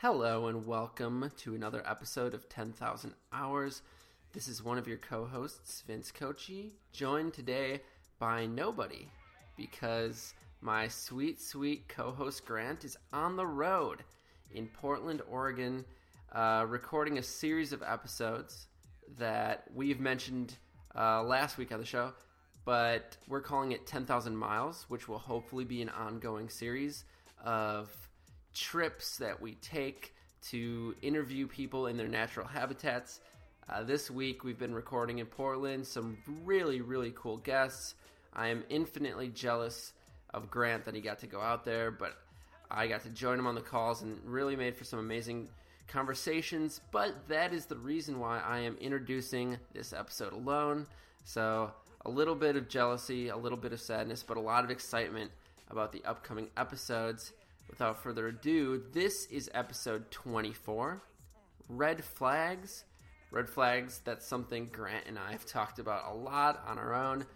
[0.00, 3.82] Hello and welcome to another episode of 10,000 Hours.
[4.32, 7.80] This is one of your co hosts, Vince Kochi, joined today
[8.20, 9.08] by nobody
[9.56, 14.04] because my sweet, sweet co host Grant is on the road
[14.54, 15.84] in Portland, Oregon,
[16.30, 18.68] uh, recording a series of episodes
[19.18, 20.54] that we've mentioned
[20.94, 22.12] uh, last week on the show,
[22.64, 27.04] but we're calling it 10,000 Miles, which will hopefully be an ongoing series
[27.44, 28.07] of
[28.54, 30.14] trips that we take
[30.50, 33.20] to interview people in their natural habitats.
[33.68, 37.94] Uh, this week we've been recording in Portland, some really, really cool guests.
[38.32, 39.92] I am infinitely jealous
[40.32, 42.16] of Grant that he got to go out there, but
[42.70, 45.48] I got to join him on the calls and really made for some amazing
[45.86, 46.80] conversations.
[46.92, 50.86] But that is the reason why I am introducing this episode alone.
[51.24, 51.72] So,
[52.06, 55.30] a little bit of jealousy, a little bit of sadness, but a lot of excitement
[55.70, 57.32] about the upcoming episodes
[57.68, 61.02] without further ado, this is episode 24
[61.68, 62.84] Red Flags.
[63.30, 67.26] Red Flags, that's something Grant and I have talked about a lot on our own.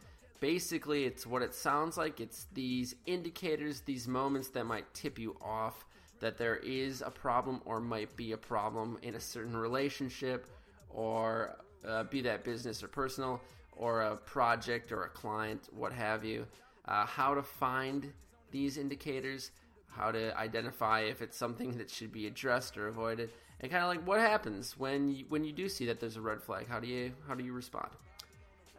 [0.41, 2.21] Basically, it's what it sounds like.
[2.21, 5.85] It's these indicators, these moments that might tip you off
[6.21, 10.47] that there is a problem or might be a problem in a certain relationship,
[10.89, 13.41] or uh, be that business or personal,
[13.77, 16.47] or a project or a client, what have you.
[16.87, 18.13] Uh, how to find
[18.53, 19.51] these indicators
[19.97, 23.89] how to identify if it's something that should be addressed or avoided, and kind of
[23.89, 26.67] like what happens when you, when you do see that there's a red flag.
[26.69, 27.91] How do you how do you respond?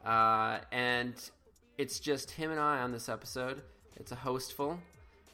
[0.06, 1.14] Uh, and
[1.78, 3.61] it's just him and I on this episode.
[3.95, 4.80] It's a hostful,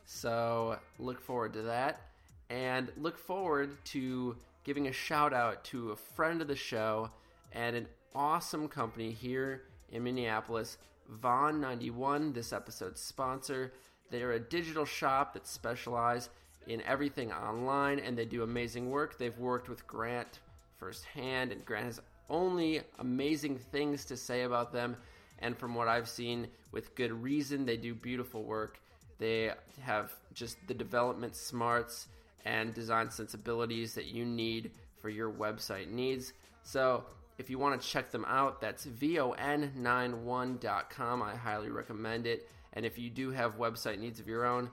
[0.05, 2.02] so look forward to that,
[2.50, 7.09] and look forward to giving a shout out to a friend of the show
[7.53, 13.73] and an awesome company here in Minneapolis, Vaughn 91, this episode's sponsor.
[14.10, 16.30] They're a digital shop that specialize
[16.68, 19.18] in everything online and they do amazing work.
[19.18, 20.40] They've worked with Grant
[20.78, 24.96] firsthand, and Grant has only amazing things to say about them.
[25.40, 28.80] And from what I've seen, with good reason, they do beautiful work.
[29.18, 32.08] They have just the development smarts
[32.46, 34.72] and design sensibilities that you need
[35.02, 36.31] for your website needs.
[36.64, 37.03] So,
[37.38, 41.22] if you want to check them out, that's von91.com.
[41.22, 42.50] I highly recommend it.
[42.74, 44.69] And if you do have website needs of your own,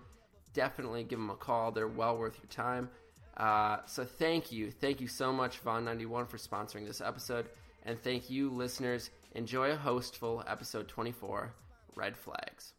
[0.52, 1.72] definitely give them a call.
[1.72, 2.90] They're well worth your time.
[3.36, 4.70] Uh, so thank you.
[4.70, 7.46] Thank you so much, Vaughn91, for sponsoring this episode.
[7.84, 9.10] And thank you, listeners.
[9.32, 11.52] Enjoy a hostful episode 24
[11.94, 12.75] Red Flags.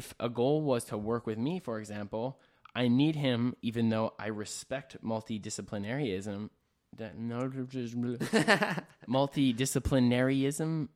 [0.00, 2.40] If a goal was to work with me, for example,
[2.74, 6.48] I need him, even though I respect multidisciplinarianism.
[6.96, 7.38] That no,
[9.08, 10.88] multidisciplinarianism,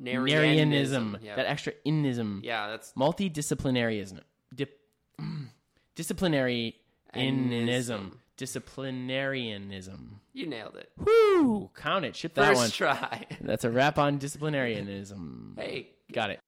[0.00, 1.36] Narianism, Yeah.
[1.36, 4.20] that extra inism, yeah, that's multidisciplinarianism,
[4.54, 4.78] dip,
[5.96, 6.76] disciplinary
[7.14, 10.20] inism, disciplinarianism.
[10.32, 10.90] you nailed it.
[10.98, 11.70] Woo!
[11.74, 12.14] Count it.
[12.16, 12.70] Ship that First one.
[12.70, 13.26] try.
[13.40, 15.58] That's a wrap on disciplinarianism.
[15.58, 16.40] hey, Got it.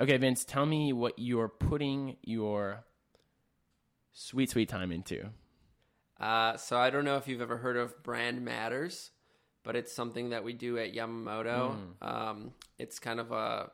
[0.00, 2.84] Okay, Vince, tell me what you're putting your
[4.12, 5.28] sweet, sweet time into.
[6.18, 9.10] Uh, so I don't know if you've ever heard of Brand Matters,
[9.62, 11.76] but it's something that we do at Yamamoto.
[12.02, 13.70] Um, it's kind of a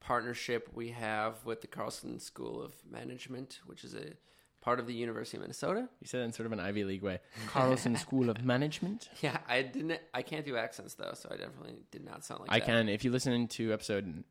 [0.00, 4.14] partnership we have with the Carlson School of Management, which is a
[4.60, 5.88] part of the University of Minnesota.
[6.00, 7.20] You said in sort of an Ivy League way.
[7.46, 9.08] Carlson School of Management.
[9.20, 10.00] Yeah, I didn't.
[10.14, 12.66] I can't do accents though, so I definitely did not sound like I that.
[12.66, 14.24] can, if you listen to episode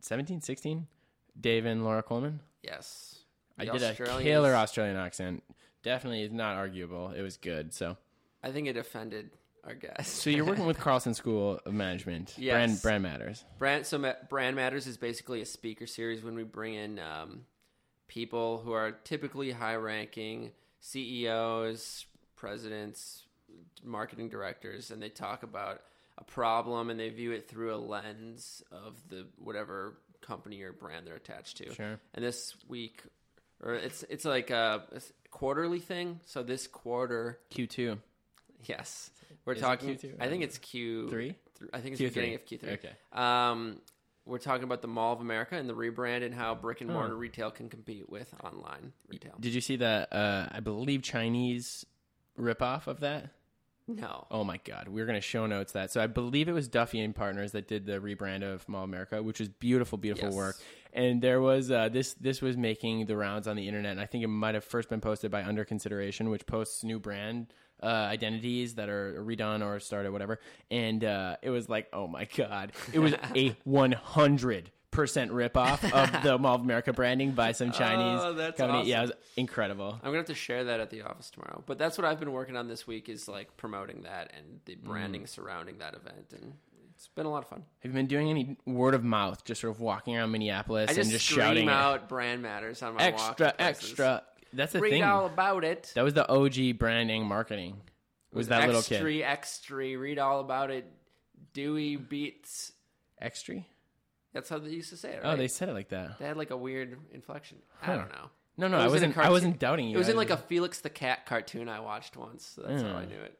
[0.00, 0.86] 17, 16,
[1.40, 2.40] Dave and Laura Coleman.
[2.62, 3.20] Yes,
[3.58, 5.42] I did a killer Australian accent.
[5.82, 7.10] Definitely is not arguable.
[7.10, 7.72] It was good.
[7.72, 7.96] So,
[8.42, 9.30] I think it offended
[9.64, 10.22] our guests.
[10.22, 12.34] so you're working with Carlson School of Management.
[12.36, 12.52] Yes.
[12.54, 13.44] Brand brand matters.
[13.58, 17.42] Brand so Ma- Brand Matters is basically a speaker series when we bring in um,
[18.06, 22.06] people who are typically high-ranking CEOs,
[22.36, 23.24] presidents,
[23.84, 25.82] marketing directors, and they talk about
[26.18, 31.06] a problem and they view it through a lens of the whatever company or brand
[31.06, 31.72] they're attached to.
[31.74, 31.98] Sure.
[32.14, 33.02] And this week,
[33.62, 35.00] or it's it's like a, a
[35.30, 36.20] quarterly thing.
[36.26, 37.98] So this quarter, Q2.
[38.66, 39.10] yes,
[39.44, 39.90] we're Is talking.
[39.96, 40.14] Q2?
[40.20, 41.34] I think it's Q Three?
[41.58, 42.14] th- I think it's the Q3.
[42.14, 42.72] beginning of Q3.
[42.74, 42.92] Okay.
[43.12, 43.80] Um,
[44.26, 47.16] we're talking about the Mall of America and the rebrand and how brick and mortar
[47.16, 49.32] retail can compete with online retail.
[49.40, 50.12] Did you see that?
[50.12, 51.86] Uh, I believe Chinese
[52.38, 53.30] ripoff of that.
[53.88, 54.26] No.
[54.30, 55.90] Oh my God, we are going to show notes that.
[55.90, 59.22] So I believe it was Duffy and Partners that did the rebrand of Mall America,
[59.22, 60.36] which was beautiful, beautiful Yes.
[60.36, 60.56] work.
[60.92, 63.92] And there was uh, this this was making the rounds on the internet.
[63.92, 66.98] And I think it might have first been posted by Under Consideration, which posts new
[66.98, 67.52] brand
[67.82, 70.40] uh, identities that are redone or started, whatever.
[70.70, 75.84] And uh, it was like, oh my God, it was a one hundred percent ripoff
[75.92, 78.88] of the Mall of America branding by some Chinese Oh, that's company.
[78.88, 79.92] Yeah, it was incredible.
[80.02, 81.62] I'm gonna have to share that at the office tomorrow.
[81.66, 84.74] But that's what I've been working on this week is like promoting that and the
[84.76, 85.28] branding Mm.
[85.28, 86.54] surrounding that event, and
[86.94, 87.64] it's been a lot of fun.
[87.80, 90.98] Have you been doing any word of mouth, just sort of walking around Minneapolis just,
[90.98, 91.72] and just shouting it?
[91.72, 94.22] out brand matters on my extra, extra.
[94.52, 95.02] That's the Read thing.
[95.04, 95.92] all about it.
[95.94, 97.82] That was the OG branding marketing.
[98.32, 99.96] Was that little kid extra, extra?
[99.98, 100.86] Read all about it.
[101.52, 102.72] Dewey beats.
[103.20, 103.64] extra?
[104.32, 105.20] That's how they used to say it.
[105.24, 106.18] Oh, they said it like that.
[106.18, 107.58] They had like a weird inflection.
[107.82, 108.30] I don't know.
[108.58, 109.18] No, no, I was a wasn't.
[109.18, 109.94] I wasn't doubting you.
[109.94, 112.44] It was I in like a Felix the Cat cartoon I watched once.
[112.56, 113.08] So that's how I Mm.
[113.10, 113.38] knew it.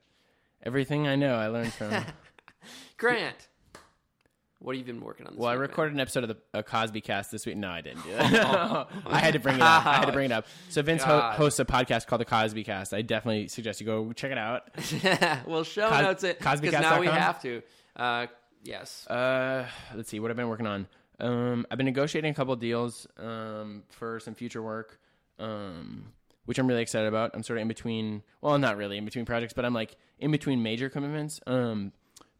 [0.62, 1.34] everything I know.
[1.34, 1.92] I learned from.
[2.96, 3.48] Grant,
[4.60, 5.32] what have you been working on?
[5.34, 5.68] This well, I week, man?
[5.68, 7.56] recorded an episode of the Cosby Cast this week.
[7.56, 8.88] No, I didn't do that.
[9.06, 9.86] I had to bring it up.
[9.86, 10.46] I had to bring it up.
[10.68, 12.92] So Vince ho- hosts a podcast called the Cosby Cast.
[12.94, 14.70] I definitely suggest you go check it out.
[15.02, 15.40] Yeah.
[15.46, 16.80] Well, show Cos- notes it because CosbyCast.com?
[16.82, 17.62] now we have to.
[17.96, 18.26] Uh,
[18.68, 19.06] yes.
[19.08, 20.86] Uh, let's see what I've been working on.
[21.18, 25.00] Um, I've been negotiating a couple deals um, for some future work,
[25.38, 26.12] um,
[26.44, 27.32] which I'm really excited about.
[27.34, 28.22] I'm sort of in between.
[28.40, 31.40] Well, not really in between projects, but I'm like in between major commitments.
[31.46, 31.92] Um,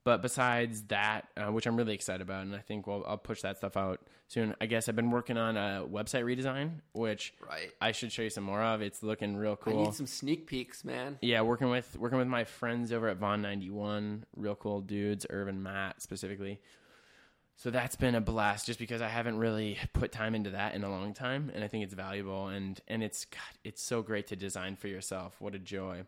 [0.05, 3.43] but besides that, uh, which I'm really excited about, and I think well, I'll push
[3.43, 4.55] that stuff out soon.
[4.61, 7.71] I guess I've been working on a website redesign, which right.
[7.81, 8.81] I should show you some more of.
[8.81, 9.81] It's looking real cool.
[9.81, 11.19] I need some sneak peeks, man.
[11.21, 15.27] Yeah, working with working with my friends over at Von ninety one, real cool dudes,
[15.29, 16.61] Irvin Matt specifically.
[17.57, 20.85] So that's been a blast, just because I haven't really put time into that in
[20.85, 24.29] a long time, and I think it's valuable and and it's God, it's so great
[24.29, 25.41] to design for yourself.
[25.41, 26.05] What a joy!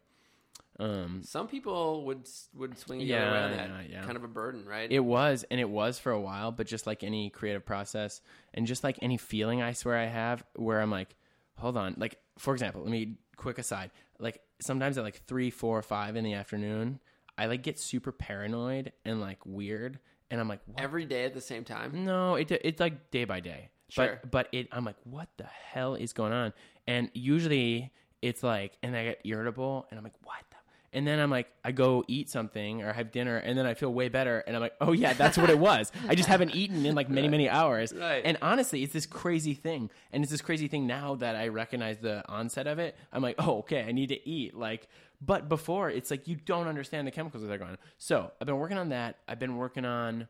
[0.81, 3.69] Um, Some people would would swing the Yeah, other way on that.
[3.69, 4.03] yeah, yeah.
[4.05, 4.91] Kind of a burden, right?
[4.91, 8.21] it was and it was for a while, but just like any creative process,
[8.55, 11.15] and just like any feeling, I swear I have, where I'm like,
[11.59, 15.83] hold on, like for example, let me quick aside, like sometimes at like three, four,
[15.83, 16.99] five in the afternoon,
[17.37, 19.99] I like get super paranoid and like weird,
[20.31, 20.81] and I'm like, what?
[20.83, 22.05] Every day at the same time.
[22.07, 24.19] no, it it's like day by day, Sure.
[24.23, 26.55] but but it I'm like, what the hell is going on?
[26.87, 27.93] And usually
[28.23, 30.37] it's like, and I get irritable, and I'm like, what.
[30.93, 33.93] And then I'm like, I go eat something or have dinner, and then I feel
[33.93, 34.41] way better.
[34.41, 35.93] And I'm like, oh yeah, that's what it was.
[36.09, 37.93] I just haven't eaten in like many, many hours.
[37.93, 38.23] Right.
[38.25, 39.91] And honestly, it's this crazy thing.
[40.13, 42.97] And it's this crazy thing now that I recognize the onset of it.
[43.13, 44.55] I'm like, oh, okay, I need to eat.
[44.55, 44.89] Like,
[45.21, 47.79] but before, it's like you don't understand the chemicals that are going on.
[47.99, 49.19] So I've been working on that.
[49.29, 50.27] I've been working on,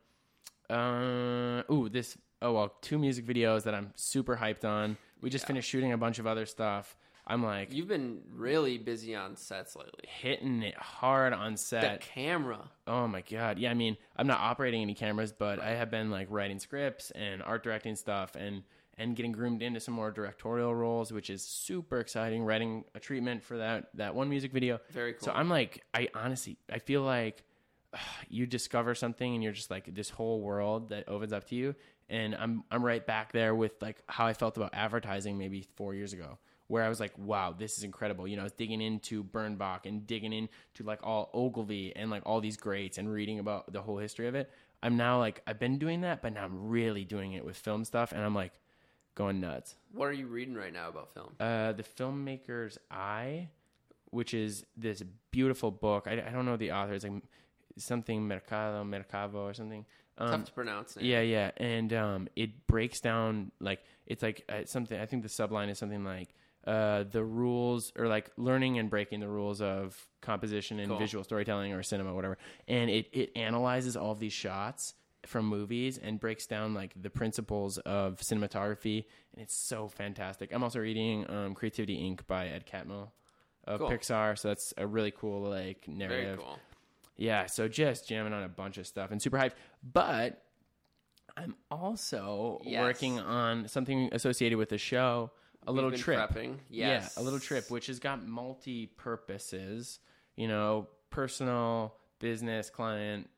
[0.68, 4.98] uh, ooh, this, oh, well, two music videos that I'm super hyped on.
[5.22, 6.96] We just finished shooting a bunch of other stuff.
[7.30, 10.04] I'm like You've been really busy on sets lately.
[10.08, 12.00] hitting it hard on The set.
[12.00, 12.68] camera.
[12.86, 13.58] Oh my god.
[13.58, 17.10] Yeah, I mean, I'm not operating any cameras, but I have been like writing scripts
[17.12, 18.62] and art directing stuff and
[18.98, 22.44] and getting groomed into some more directorial roles, which is super exciting.
[22.44, 24.80] Writing a treatment for that that one music video.
[24.90, 25.26] Very cool.
[25.26, 27.44] So I'm like, I honestly, I feel like
[28.28, 31.74] you discover something and you're just like this whole world that opens up to you.
[32.08, 35.94] And I'm I'm right back there with like how I felt about advertising maybe four
[35.94, 36.38] years ago,
[36.70, 38.28] where I was like, wow, this is incredible.
[38.28, 42.22] You know, I was digging into Bernbach and digging into like all Ogilvy and like
[42.24, 44.48] all these greats and reading about the whole history of it.
[44.80, 47.84] I'm now like I've been doing that, but now I'm really doing it with film
[47.84, 48.52] stuff, and I'm like
[49.16, 49.74] going nuts.
[49.92, 51.34] What are you reading right now about film?
[51.40, 53.48] Uh, the filmmaker's eye,
[54.10, 55.02] which is this
[55.32, 56.06] beautiful book.
[56.06, 56.92] I, I don't know the author.
[56.92, 57.20] It's like
[57.78, 59.84] something Mercado Mercavo or something.
[60.18, 60.96] Um, Tough to pronounce.
[61.00, 65.00] Yeah, yeah, and um, it breaks down like it's like uh, something.
[65.00, 66.28] I think the subline is something like
[66.66, 70.98] uh, the rules or like learning and breaking the rules of composition and Cool.
[70.98, 72.36] visual storytelling or cinema, whatever.
[72.68, 74.94] And it it analyzes all of these shots
[75.26, 80.50] from movies and breaks down like the principles of cinematography, and it's so fantastic.
[80.52, 82.26] I'm also reading um, Creativity Inc.
[82.26, 83.08] by Ed Catmull
[83.64, 83.90] of Cool.
[83.90, 86.38] Pixar, so that's a really cool like Very narrative.
[86.38, 86.58] cool.
[87.16, 89.52] Yeah, so just jamming on a bunch of stuff and super hyped.
[89.82, 90.42] But
[91.36, 92.80] I'm also Yes.
[92.82, 95.30] working on something associated with the show,
[95.66, 96.18] a little trip.
[96.18, 96.56] Prepping.
[96.68, 97.14] Yes.
[97.16, 99.98] Yeah, a little trip, which has got multi purposes,
[100.36, 103.28] you know, personal, business, client,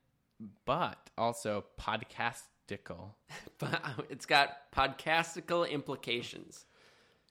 [0.65, 3.11] but also podcastical.
[3.59, 6.65] But it's got podcastical implications.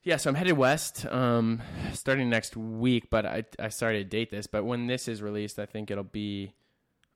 [0.03, 1.61] Yeah, so I'm headed west, um,
[1.93, 3.09] starting next week.
[3.09, 6.03] But I I started to date this, but when this is released, I think it'll
[6.03, 6.53] be,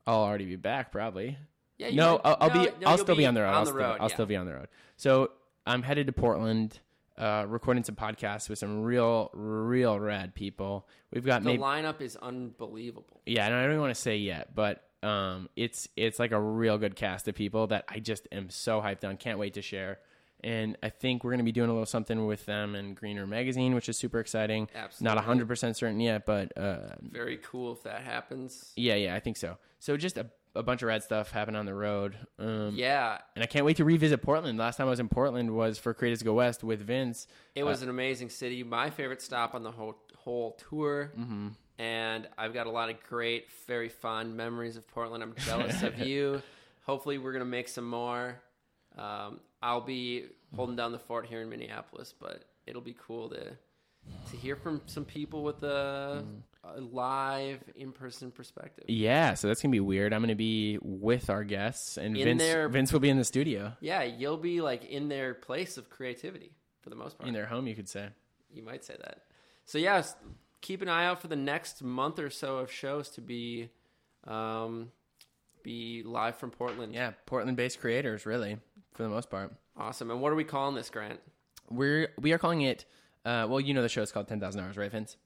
[0.06, 1.38] I'll already be back probably.
[1.78, 1.88] Yeah.
[1.90, 2.72] you No, might- I'll, I'll no, be.
[2.82, 3.50] no, I'll still be, on the road.
[3.50, 3.98] On I'll, the still, road.
[4.00, 4.14] I'll yeah.
[4.16, 4.68] still be on the road.
[4.96, 5.32] So
[5.66, 6.80] I'm headed to Portland
[7.18, 10.88] uh, recording some podcasts with some real, real rad people.
[11.12, 13.22] We've got The maybe lineup is unbelievable.
[13.26, 16.40] yeah, and I don't even want to say yet, but um, it's it's like a
[16.40, 19.18] real good cast of people that I just am so hyped on.
[19.18, 20.00] Can't wait to share.
[20.44, 23.26] And I think we're going to be doing a little something with them in Greener
[23.26, 24.70] Magazine, which is super exciting.
[24.76, 25.16] Absolutely.
[25.16, 28.72] Not hundred percent certain yet, but uh, Very cool if that happens.
[28.76, 29.58] yeah, yeah, I think so.
[29.80, 32.16] So just a, a bunch of rad stuff happening on the road.
[32.40, 34.58] Um, Yeah, and I can't wait to revisit Portland.
[34.58, 37.28] Last time I was in Portland was for Creators Go West with Vince.
[37.56, 38.64] it was an amazing city.
[38.64, 41.12] My favorite stop on the whole whole tour.
[41.18, 41.50] Mm-hmm.
[41.80, 45.22] And I've got a lot of great, very fond memories of Portland.
[45.24, 46.42] I'm jealous of you.
[46.86, 48.40] Hopefully, we're gonna make some more.
[48.98, 53.52] Um, I'll be holding down the fort here in Minneapolis, but it'll be cool to
[54.32, 56.24] to hear from some people with the.
[56.26, 56.42] Mm.
[56.76, 58.86] A live, in person perspective.
[58.88, 60.14] Yeah, so that's gonna be weird.
[60.14, 63.24] I'm gonna be with our guests, and In Vince their- Vince will be in the
[63.26, 67.28] studio Yeah, you'll be like in their place of creativity for the most part.
[67.28, 68.10] in their home, you could say.
[68.52, 69.24] You might say that.
[69.66, 70.16] So yeah, s-
[70.62, 73.70] keep an eye out for the next month or so of shows to be
[74.26, 74.92] um,
[75.64, 76.94] be live from Portland.
[76.94, 78.58] Yeah, Portland-based creators, really,
[78.94, 79.54] for the most part.
[79.76, 80.10] Awesome.
[80.12, 81.20] And what are we calling this, Grant?
[81.70, 82.86] We're we are calling it.
[83.26, 85.18] Uh, well, you know the show is called Ten Thousand Hours, right, Vince?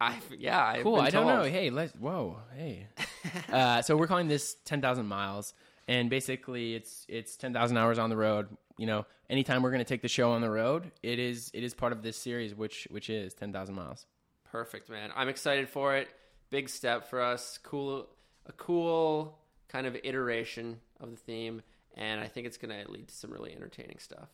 [0.00, 0.64] I yeah.
[0.64, 1.00] I've Cool.
[1.00, 1.38] I don't told.
[1.38, 1.44] know.
[1.44, 1.92] Hey, let's.
[1.94, 2.38] Whoa.
[2.56, 2.86] Hey.
[3.52, 5.54] uh, so we're calling this ten thousand miles,
[5.88, 8.48] and basically it's it's ten thousand hours on the road.
[8.76, 11.62] You know, anytime we're going to take the show on the road, it is it
[11.62, 14.06] is part of this series, which which is ten thousand miles.
[14.50, 15.10] Perfect, man.
[15.16, 16.08] I'm excited for it.
[16.50, 17.58] Big step for us.
[17.62, 18.06] Cool,
[18.46, 19.38] a cool
[19.68, 21.62] kind of iteration of the theme,
[21.96, 24.28] and I think it's going to lead to some really entertaining stuff.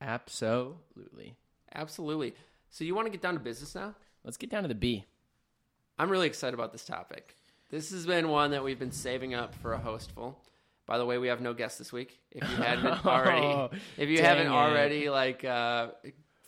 [0.00, 1.36] Absolutely.
[1.74, 2.34] Absolutely.
[2.76, 3.94] So you want to get down to business now?
[4.22, 5.06] Let's get down to the B.
[5.98, 7.34] I'm really excited about this topic.
[7.70, 10.38] This has been one that we've been saving up for a hostful.
[10.84, 12.20] By the way, we have no guests this week.
[12.30, 14.52] If you hadn't already, if you haven't it.
[14.52, 15.92] already like uh,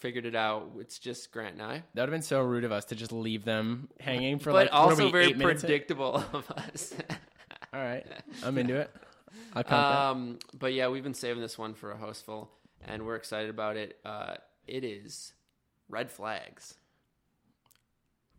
[0.01, 1.83] figured it out, it's just Grant and I.
[1.95, 4.67] That would have been so rude of us to just leave them hanging for But
[4.67, 5.41] like also we, very in?
[5.41, 6.93] predictable of us.
[7.73, 8.05] All right,
[8.45, 8.95] I'm into it.
[9.55, 12.51] Count um, but yeah, we've been saving this one for a hostful,
[12.87, 13.97] and we're excited about it.
[14.05, 14.35] Uh,
[14.67, 15.33] it is
[15.89, 16.75] red flags.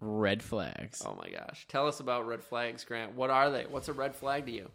[0.01, 1.01] Red flags.
[1.06, 1.65] Oh my gosh!
[1.68, 3.15] Tell us about red flags, Grant.
[3.15, 3.65] What are they?
[3.70, 4.72] What's a red flag to you?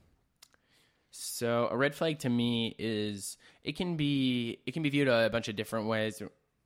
[1.12, 5.30] So a red flag to me is it can be it can be viewed a
[5.30, 6.20] bunch of different ways,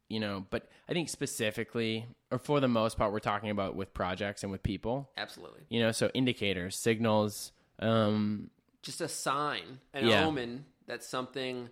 [0.09, 0.45] you know.
[0.51, 4.51] But I think specifically, or for the most part, we're talking about with projects and
[4.51, 5.09] with people.
[5.17, 5.61] Absolutely.
[5.69, 7.53] You know, so indicators, signals.
[7.79, 8.51] Um,
[8.83, 10.25] just a sign, an Yeah.
[10.25, 11.71] omen that something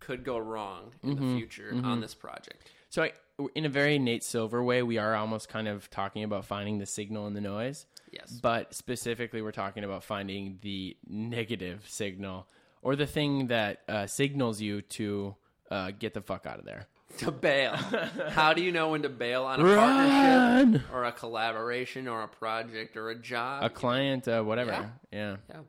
[0.00, 1.28] could go wrong in Mm-hmm.
[1.34, 2.70] the future on this project.
[2.88, 3.12] so I,
[3.54, 6.86] in a very Nate Silver way, we are almost kind of talking about finding the
[6.86, 7.86] signal in the noise.
[8.10, 8.38] Yes.
[8.42, 12.46] But specifically, we're talking about finding the negative signal
[12.82, 15.34] or the thing that uh, signals you to
[15.70, 16.86] uh, get the fuck out of there.
[17.18, 17.74] To bail.
[18.30, 19.76] How do you know when to bail on a Run!
[19.76, 23.64] partnership or a collaboration or a project or a job?
[23.64, 24.70] A client, uh, whatever.
[24.70, 24.88] Yeah.
[25.12, 25.36] Yeah.
[25.50, 25.60] yeah.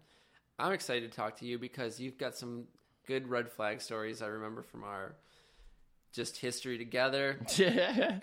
[0.58, 2.65] I'm excited to talk to you because you've got some
[3.08, 5.15] good red flag stories I remember from our
[6.13, 7.38] just history together.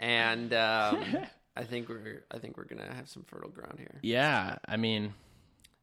[0.01, 1.05] And um,
[1.57, 3.99] I think we're I think we're gonna have some fertile ground here.
[4.03, 4.57] yeah.
[4.67, 5.13] I mean,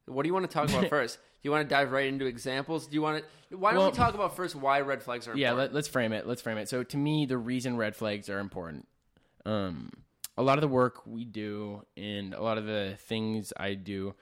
[0.05, 1.17] What do you want to talk about first?
[1.17, 2.87] Do you want to dive right into examples?
[2.87, 3.57] Do you want to?
[3.57, 5.49] Why don't Well- we talk about first why red flags are yeah.
[5.49, 5.73] important?
[5.73, 6.25] Let, let's frame it.
[6.27, 6.67] Let's frame it.
[6.69, 8.87] So, to me, the reason red flags are important.
[9.45, 9.91] Um,
[10.37, 14.15] a lot of the work we do and a lot of the things I do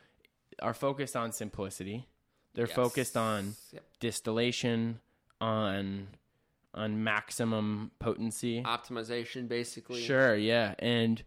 [0.62, 2.08] are focused on simplicity.
[2.54, 2.76] They're Yes.
[2.76, 3.84] focused on Yep.
[4.00, 5.00] distillation,
[5.42, 6.08] on
[6.76, 8.62] on maximum potency.
[8.64, 10.02] optimization, basically.
[10.02, 10.76] Sure, yeah.
[10.80, 11.24] And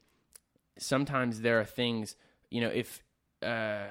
[0.79, 2.17] sometimes there are things,
[2.51, 3.03] you know, if
[3.43, 3.87] uh,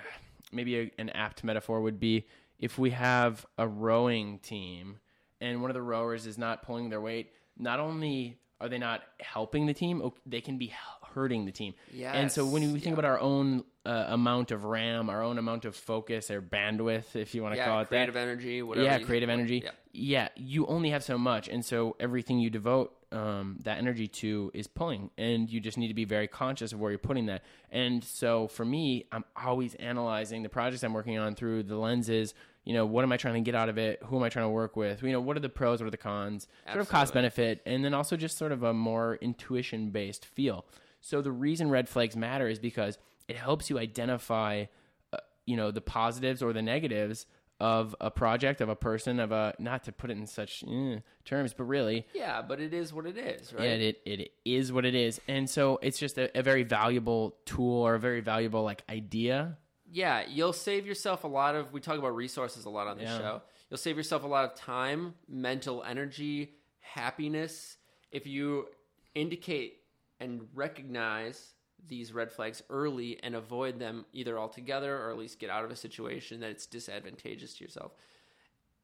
[0.52, 2.28] maybe a, an apt metaphor would be
[2.60, 5.00] if we have a rowing team
[5.42, 9.02] and one of the rowers is not pulling their weight, not only are they not
[9.20, 10.74] helping the team, they can be
[11.14, 11.74] hurting the team.
[12.14, 12.94] And so when we think yeah.
[12.94, 17.34] about our own uh, amount of RAM, our own amount of focus or bandwidth, if
[17.34, 18.86] you want to Yeah, call it that, creative energy, whatever.
[18.86, 19.62] yeah, creative energy.
[19.64, 19.72] Yeah.
[20.00, 24.52] Yeah, you only have so much, and so everything you devote um, that energy to
[24.54, 27.44] is pulling, and you just need to be very conscious of where you're putting that.
[27.72, 32.36] And so for me, I'm always analyzing the projects I'm working on through the lenses.
[32.64, 34.02] You know, what am I trying to get out of it?
[34.04, 35.02] Who am I trying to work with?
[35.02, 35.80] You know, what are the pros?
[35.82, 36.48] What are the cons?
[36.68, 40.66] Sort of cost benefit, and then also just sort of a more intuition based feel.
[41.02, 44.66] So the reason red flags matter is because it helps you identify
[45.14, 47.26] uh, you know the positives or the negatives
[47.60, 51.00] of a project of a person of a not to put it in such eh,
[51.26, 53.64] terms but really Yeah, but it is what it is, right?
[53.66, 57.36] yeah, it, it is what it is and so it's just a, a very valuable
[57.46, 59.58] tool or a very valuable like idea
[59.92, 61.72] Yeah, you'll save yourself a lot of.
[61.74, 63.18] We talk about resources a lot on this Yeah.
[63.18, 63.42] show.
[63.70, 67.78] You'll save yourself a lot of time, mental energy, happiness
[68.12, 68.68] if you
[69.16, 69.80] indicate
[70.20, 71.54] and recognize
[71.88, 75.72] these red flags early and avoid them either altogether or at least get out of
[75.72, 77.94] a situation that it's disadvantageous to yourself.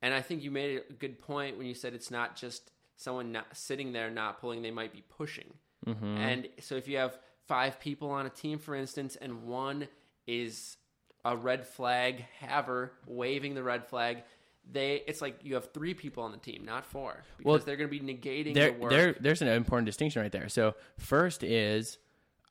[0.01, 3.31] And I think you made a good point when you said it's not just someone
[3.31, 5.53] not sitting there not pulling, they might be pushing.
[5.85, 6.17] Mm-hmm.
[6.17, 7.17] And so if you have
[7.47, 9.87] five people on a team, for instance, and one
[10.27, 10.77] is
[11.25, 14.23] a red flag haver waving the red flag,
[14.71, 17.75] they it's like you have three people on the team, not four, because Well, they're
[17.75, 18.89] going to be negating there, the work.
[18.91, 20.47] there, there's an important distinction right there.
[20.47, 21.97] So first is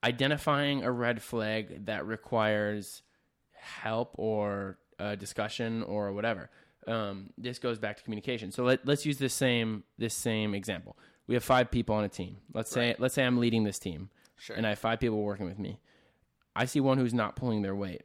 [0.04, 3.02] identifying a red flag that requires
[3.52, 6.50] help or uh, discussion or whatever.
[6.86, 8.50] Um, this goes back to communication.
[8.50, 10.96] So let, let's use this same this same example.
[11.28, 12.38] We have five people on a team.
[12.52, 13.00] Let's say Right.
[13.00, 14.56] let's say I'm leading this team, Sure.
[14.56, 15.78] and I have five people working with me.
[16.56, 18.02] I see one who's not pulling their weight.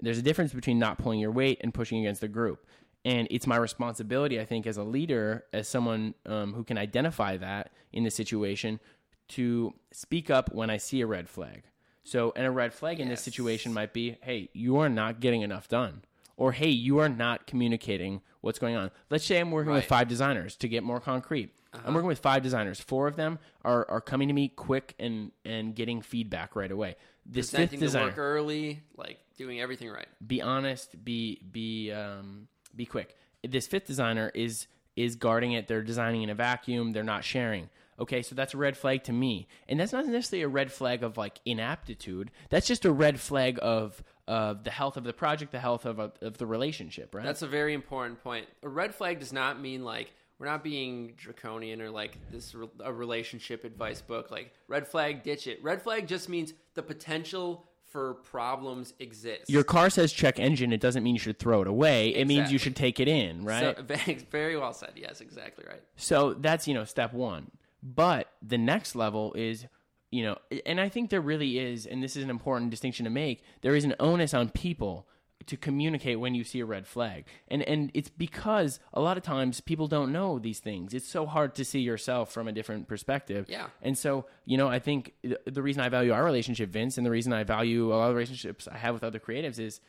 [0.00, 2.66] There's a difference between not pulling your weight and pushing against the group.
[3.04, 7.36] And it's my responsibility, I think, as a leader, as someone um, who can identify
[7.36, 8.80] that in the situation,
[9.28, 11.64] to speak up when I see a red flag.
[12.04, 15.42] So, and a red flag in this situation might be, hey, you are not getting
[15.42, 16.02] enough done.
[16.36, 18.90] Or, hey, you are not communicating what's going on.
[19.10, 19.90] Let's say I'm working with Right.
[19.90, 20.00] Uh-huh.
[20.00, 21.50] five designers to get more concrete.
[21.84, 22.80] I'm working with five designers.
[22.80, 26.96] Four of them are, are coming to me quick and, and getting feedback right away.
[27.26, 30.06] This fifth presenting the designer, work early, like doing everything right.
[30.26, 33.14] be honest, be be um, be quick.
[33.46, 34.66] This fifth designer is
[34.96, 35.68] is guarding it.
[35.68, 36.92] They're designing in a vacuum.
[36.92, 37.68] They're not sharing.
[38.00, 41.02] Okay, so that's a red flag to me, and that's not necessarily a red flag
[41.02, 42.30] of like inaptitude.
[42.50, 45.98] That's just a red flag of of the health of the project, the health of
[45.98, 47.24] of the relationship, right?
[47.24, 48.46] That's a very important point.
[48.62, 52.68] A red flag does not mean like we're not being draconian or like this re-
[52.80, 54.30] a relationship advice book.
[54.30, 55.62] Like red flag, ditch it.
[55.62, 59.48] Red flag just means the potential for problems exists.
[59.48, 60.72] Your car says check engine.
[60.72, 62.10] It doesn't mean you should throw it away.
[62.10, 63.76] It means you should take it in, right?
[63.76, 64.92] So, very, very well said.
[64.94, 65.82] Yes, exactly right.
[65.96, 67.50] So that's, you know, step one.
[67.82, 69.66] But the next level is,
[70.10, 73.10] you know, and I think there really is, and this is an important distinction to
[73.10, 75.06] make, there is an onus on people
[75.46, 77.24] to communicate when you see a red flag.
[77.46, 80.92] And and it's because a lot of times people don't know these things.
[80.92, 83.46] It's so hard to see yourself from a different perspective.
[83.48, 83.68] Yeah.
[83.80, 87.06] And so, you know, I think the- the reason I value our relationship, Vince, and
[87.06, 89.80] the reason I value a lot of the relationships I have with other creatives is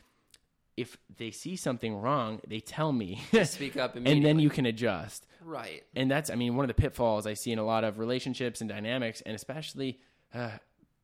[0.77, 3.21] if they see something wrong, they tell me.
[3.43, 5.83] Speak up and then you can adjust Right.
[5.95, 8.61] and that's i mean one of the pitfalls i see in a lot of relationships
[8.61, 9.99] and dynamics and especially
[10.33, 10.51] uh,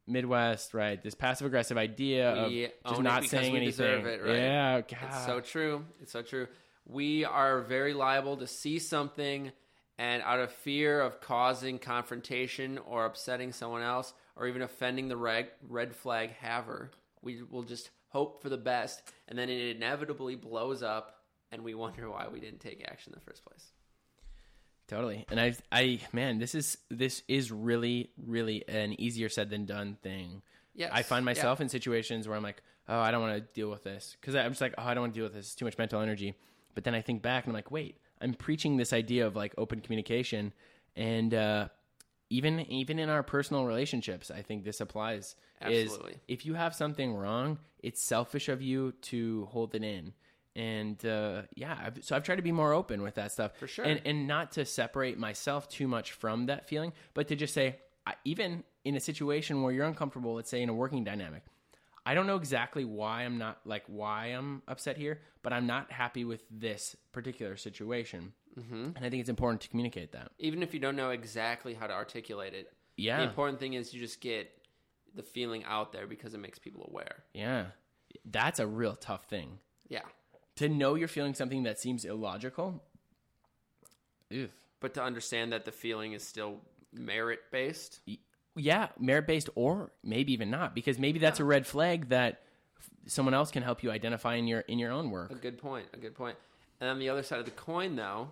[0.08, 4.36] midwest right this passive aggressive idea of We just not saying anything it, right?
[4.36, 5.86] yeah It's so true.
[6.02, 6.48] It's so true.
[6.86, 9.52] We are very liable to see something
[9.98, 15.18] and out of fear of causing confrontation or upsetting someone else or even offending the
[15.18, 16.92] red, red flag haver,
[17.24, 21.16] we will just hope for the best and then it inevitably blows up
[21.52, 23.72] and we wonder why we didn't take action in the first place.
[24.88, 25.26] Totally.
[25.30, 29.98] And i i man this is this is really really an easier said than done
[30.02, 30.42] thing.
[30.74, 30.92] Yes.
[30.94, 31.32] i find Yeah.
[31.32, 34.16] myself in situations where i'm like oh i don't want to deal with this.
[34.20, 35.46] Because i'm just like oh i don't want to deal with this.
[35.48, 36.36] It's too much mental energy.
[36.74, 39.54] But then i think back and i'm like wait i'm preaching this idea of like
[39.58, 40.54] open communication.
[40.96, 41.68] And uh
[42.30, 46.14] even even in our personal relationships i think this applies Absolutely.
[46.14, 50.12] is if you have something wrong it's selfish of you to hold it in
[50.56, 53.68] and uh, yeah I've, so i've tried to be more open with that stuff For
[53.68, 53.86] sure.
[53.86, 57.78] and, and not to separate myself too much from that feeling but to just say
[58.08, 61.44] I, even in a situation where you're uncomfortable let's say in a working dynamic
[62.06, 65.92] i don't know exactly why i'm not like why i'm upset here but i'm not
[65.92, 68.92] happy with this particular situation mm-hmm.
[68.96, 71.88] and i think it's important to communicate that Even if you don't know exactly how
[71.88, 74.52] to articulate it, yeah the important thing is you just get
[75.16, 77.24] the feeling out there because it makes people aware.
[77.34, 77.66] yeah
[78.32, 80.02] that's a real tough thing Yeah.
[80.56, 82.84] To know you're feeling something that seems illogical
[84.34, 84.50] Oof.
[84.80, 86.58] but to understand that the feeling is still
[86.94, 88.00] merit based.
[88.56, 92.42] yeah merit based or maybe even not because maybe that's a red flag that
[92.80, 95.58] f- someone else can help you identify in your in your own work A good
[95.58, 95.88] point.
[95.94, 96.38] A good point.
[96.82, 98.30] And on the other side of the coin, though,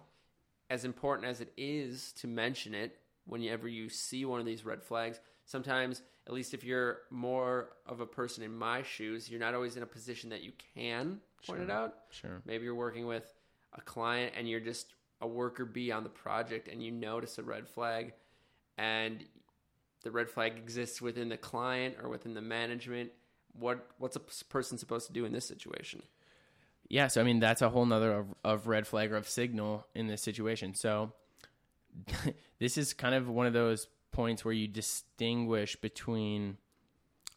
[0.69, 4.83] as important as it is to mention it whenever you see one of these red
[4.83, 9.53] flags, sometimes, at least if you're more of a person in my shoes, you're not
[9.53, 11.95] always in a position that you can point it out.
[12.09, 13.31] sure Maybe you're working with
[13.73, 17.43] a client and you're just a worker bee on the project and you notice a
[17.43, 18.13] red flag
[18.77, 19.23] and
[20.03, 23.11] the red flag exists within the client or within the management.
[23.57, 26.01] What what's a person supposed to do in this situation?
[26.89, 29.85] yeah so i mean that's a whole nother of, of red flag or of signal
[29.95, 31.11] in this situation so
[32.59, 36.57] this is kind of one of those points where you distinguish between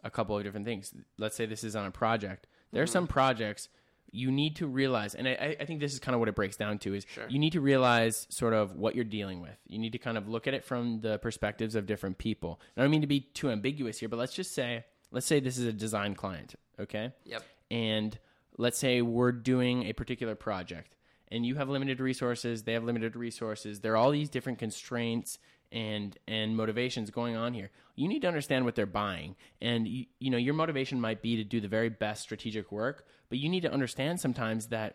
[0.05, 2.93] a couple of different things let's say this is on a project there are mm-hmm.
[2.93, 3.69] some projects
[4.17, 6.57] you need to realize, and I, I think this is kind of what it breaks
[6.57, 7.27] down to is Sure.
[7.29, 9.57] you need to realize sort of what you're dealing with.
[9.69, 12.61] You need to kind of look at it from the perspectives of different people.
[12.75, 15.39] And I don't mean to be too ambiguous here, but let's just say, let's say
[15.41, 17.13] this is a design client, okay?
[17.25, 17.43] Yep.
[17.71, 18.19] and
[18.59, 20.95] let's say we're doing a particular project
[21.29, 25.39] and you have limited resources they have limited resources there are all these different constraints
[25.77, 30.05] and and motivations going on here you need to understand what they're buying and you,
[30.19, 33.49] you know your motivation might be to do the very best strategic work but you
[33.49, 34.91] need to understand sometimes that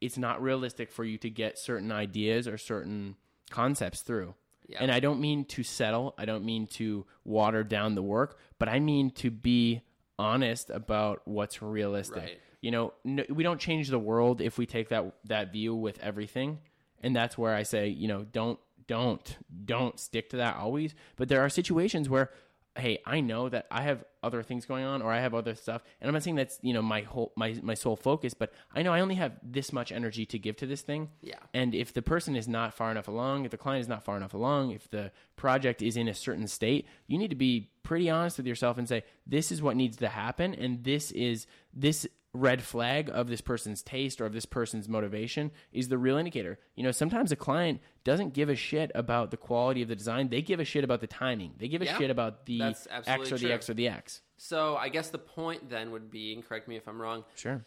[0.00, 3.16] it's not realistic for you to get certain ideas or certain
[3.50, 4.34] concepts through
[4.68, 4.78] Yeah.
[4.82, 6.14] and I don't mean to settle.
[6.16, 9.82] I don't mean to water down the work, but I mean to be
[10.18, 12.22] honest about what's realistic.
[12.22, 12.40] Right.
[12.62, 15.98] You know, no, we don't change the world if we take that that view with
[16.10, 16.58] everything,
[17.02, 18.58] and that's where I say, you know, don't
[18.90, 20.96] don't don't stick to that always.
[21.14, 22.30] But there are situations where,
[22.76, 25.84] hey, I know that I have other things going on, or I have other stuff,
[26.00, 28.82] and I'm not saying that's you know my whole my my sole focus, but I
[28.82, 31.08] know I only have this much energy to give to this thing.
[31.22, 31.36] Yeah.
[31.54, 34.16] And if the person is not far enough along, if the client is not far
[34.16, 38.10] enough along, if the project is in a certain state, you need to be pretty
[38.10, 40.52] honest with yourself and say, this is what needs to happen.
[40.52, 45.50] And this is this red flag of this person's taste or of this person's motivation
[45.72, 46.58] is the real indicator.
[46.76, 50.28] You know, sometimes a client doesn't give a shit about the quality of the design.
[50.28, 51.54] They give a shit about the timing.
[51.58, 51.98] They give a Yeah.
[51.98, 53.50] shit about the X or the true.
[53.50, 54.22] X or the X.
[54.36, 57.64] So I guess the point then would be, and correct me if I'm wrong, Sure.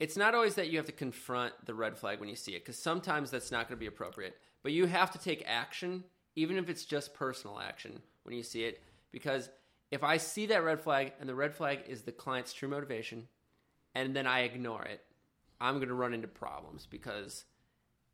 [0.00, 2.60] it's not always that you have to confront the red flag when you see it,
[2.60, 4.38] because sometimes that's not going to be appropriate.
[4.62, 8.64] But you have to take action, even if it's just personal action when you see
[8.64, 8.82] it.
[9.12, 9.50] Because
[9.90, 13.28] if I see that red flag and the red flag is the client's true motivation,
[13.96, 15.00] and then I ignore it,
[15.58, 17.44] I'm going to run into problems because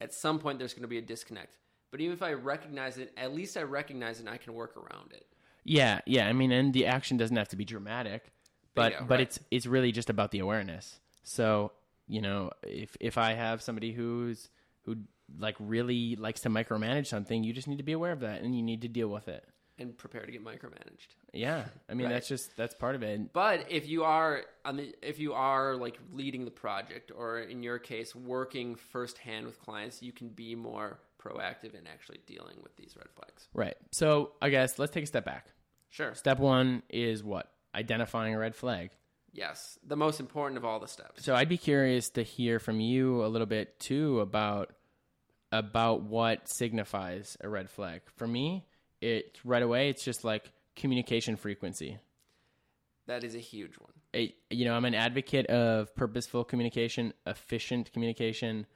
[0.00, 1.56] at some point there's going to be a disconnect.
[1.90, 4.76] But even if I recognize it, at least I recognize it and I can work
[4.76, 5.26] around it.
[5.64, 6.28] Yeah, yeah.
[6.28, 8.32] I mean, and the action doesn't have to be dramatic,
[8.74, 9.20] but but right.
[9.20, 11.00] it's it's really just about the awareness.
[11.24, 11.72] So
[12.08, 14.50] you know, if if I have somebody who's
[14.84, 14.96] who
[15.38, 18.56] like really likes to micromanage something, you just need to be aware of that, and
[18.56, 19.44] you need to deal with it.
[19.78, 21.08] And prepare to get micromanaged.
[21.32, 22.12] Yeah, I mean Right.
[22.12, 23.32] that's just that's part of it.
[23.32, 27.62] But if you are on the, if you are like leading the project, or in
[27.62, 32.76] your case, working firsthand with clients, you can be more proactive in actually dealing with
[32.76, 33.48] these red flags.
[33.54, 33.76] Right.
[33.92, 35.46] So I guess let's take a step back.
[35.88, 36.14] Sure.
[36.14, 38.90] Step one is what identifying a red flag.
[39.32, 41.24] Yes, the most important of all the steps.
[41.24, 44.74] So I'd be curious to hear from you a little bit too about
[45.50, 48.02] about what signifies a red flag.
[48.16, 48.66] For me,
[49.02, 51.98] it right away it's just like communication frequency.
[53.06, 53.92] That is a huge one.
[54.12, 58.66] It, you know, I'm an advocate of purposeful communication, efficient communication,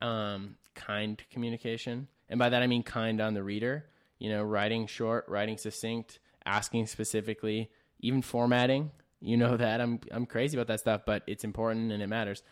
[0.00, 3.86] um, kind communication, and by that I mean kind on the reader.
[4.18, 7.70] You know, writing short, writing succinct, asking specifically,
[8.00, 8.90] even formatting.
[9.20, 12.42] You know that I'm I'm crazy about that stuff, but it's important and it matters.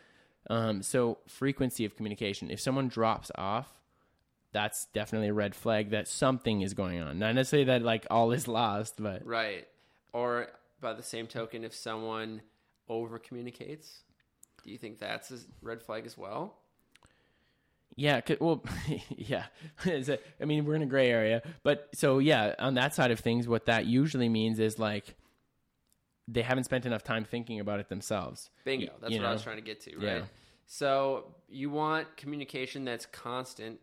[0.51, 2.51] Um, so frequency of communication.
[2.51, 3.82] If someone drops off,
[4.52, 7.18] that's definitely a red flag that something is going on.
[7.18, 9.66] Not necessarily that like all is lost, but Right.
[10.12, 10.48] Or
[10.80, 12.42] by the same token, if someone
[12.88, 14.02] over communicates,
[14.62, 16.54] do you think that's a red flag as well?
[17.94, 18.64] Yeah, well,
[19.08, 19.44] yeah.
[19.84, 23.48] I mean, we're in a gray area, but so yeah, on that side of things,
[23.48, 25.14] what that usually means is like
[26.28, 28.50] they haven't spent enough time thinking about it themselves.
[28.64, 28.92] Bingo.
[29.00, 30.02] That's you what I was trying to get to, right?
[30.02, 30.22] Yeah.
[30.66, 33.78] So you want communication that's constant.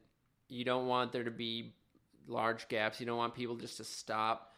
[0.50, 1.74] You don't want there to be
[2.28, 3.00] large gaps.
[3.00, 4.56] You don't want people just to stop.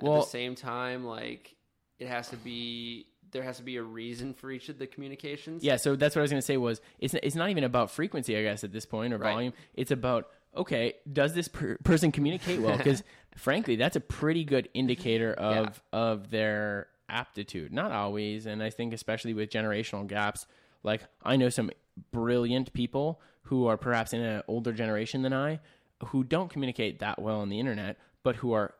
[0.00, 1.54] Well, At the same time, like
[1.98, 5.64] it has to be there has to be a reason for each of the communications.
[5.64, 7.90] Yeah, so that's what I was going to say was it's it's not even about
[7.90, 9.32] frequency, I guess, at this point or Right.
[9.32, 9.52] volume.
[9.74, 12.76] It's about okay, does this per- person communicate well?
[12.76, 13.02] Because
[13.36, 17.72] frankly, that's a pretty good indicator of of their aptitude.
[17.72, 20.46] Not always, and I think especially with generational gaps,
[20.82, 21.70] like I know some
[22.12, 25.60] brilliant people who are perhaps in an older generation than I,
[26.06, 28.74] who don't communicate that well on the internet, but who are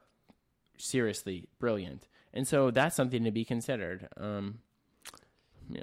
[0.79, 2.07] seriously brilliant.
[2.33, 4.09] And so that's something to be considered.
[4.17, 4.59] Um,
[5.71, 5.83] yeah.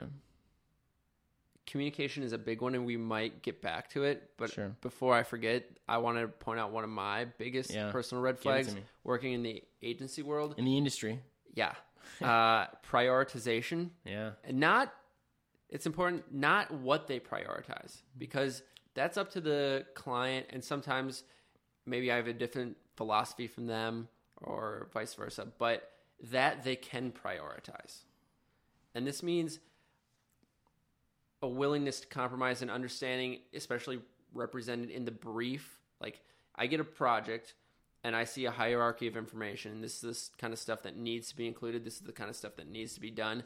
[1.66, 4.76] communication is a big one and we might get back to it but Sure.
[4.82, 7.92] before i forget i want to point out one of my biggest Yeah.
[7.92, 11.20] personal red flags working in the agency world In the industry.
[11.54, 11.74] yeah
[12.22, 14.32] uh, prioritization Yeah.
[14.44, 14.94] and not
[15.72, 18.20] it's important not what they prioritize mm-hmm.
[18.20, 18.62] because
[18.94, 21.24] that's up to the client and sometimes
[21.86, 24.08] maybe i have a different philosophy from them
[24.42, 25.92] or vice versa but
[26.30, 28.02] that they can prioritize.
[28.94, 29.60] And this means
[31.42, 34.00] a willingness to compromise and understanding especially
[34.34, 35.80] represented in the brief.
[36.00, 36.22] Like
[36.56, 37.56] i get a project
[38.04, 39.82] and i see a hierarchy of information.
[39.82, 41.84] This is this kind of stuff that needs to be included.
[41.84, 43.44] This is the kind of stuff that needs to be done.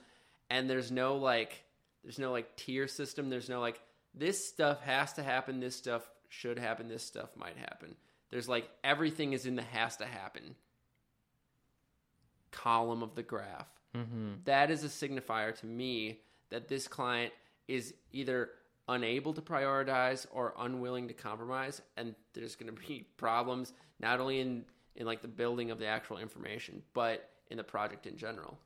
[0.49, 1.63] And there's no like
[2.05, 3.31] there's no like tier system.
[3.31, 3.81] There's no like
[4.13, 5.59] this stuff has to happen.
[5.59, 6.87] This stuff should happen.
[6.87, 7.95] This stuff might happen.
[8.29, 10.55] There's like everything is in the has to happen
[12.51, 13.67] column of the graph.
[13.95, 14.33] Mm-hmm.
[14.45, 17.33] That is a signifier to me that this client
[17.67, 18.51] is either
[18.87, 24.39] unable to prioritize or unwilling to compromise, and there's going to be problems not only
[24.39, 24.63] in
[24.95, 28.57] in like the building of the actual information, but in the project in general.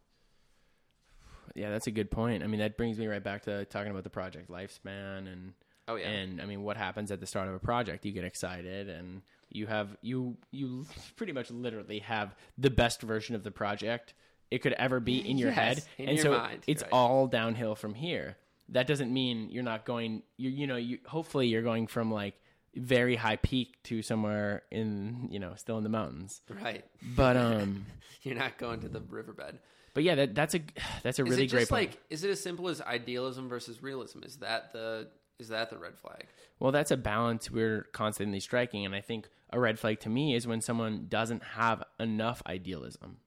[1.55, 2.43] Yeah, that's a good point.
[2.43, 5.53] I mean, that brings me right back to talking about the project lifespan and
[5.87, 8.05] Oh yeah, and I mean, what happens at the start of a project?
[8.05, 10.85] You get excited and you have you you
[11.15, 14.13] pretty much literally have the best version of the project
[14.51, 16.91] it could ever be in your Yes, head, in and your so mind, it's right.
[16.91, 18.37] all downhill from here.
[18.69, 20.21] That doesn't mean you're not going.
[20.37, 22.35] You you know you hopefully you're going from like
[22.75, 26.41] very high peak to somewhere in you know still in the mountains.
[26.63, 26.85] right.
[27.15, 27.87] But um,
[28.21, 29.57] You're not going to the riverbed.
[29.99, 30.61] But yeah, that that's a
[31.03, 31.89] that's a Is really it great point.
[31.89, 34.23] like is it as simple as idealism versus realism?
[34.23, 35.09] Is that the
[35.39, 36.23] is that the red flag?
[36.57, 40.35] Well, that's a balance we're constantly striking, and I think a red flag to me
[40.35, 43.17] is when someone doesn't have enough idealism.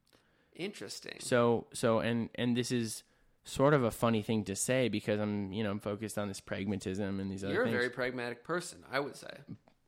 [0.56, 1.16] Interesting.
[1.18, 3.02] So so and and this is
[3.44, 6.40] sort of a funny thing to say because I'm you know I'm focused on this
[6.40, 7.66] pragmatism and these other things.
[7.66, 9.28] You're a very pragmatic person, I would say.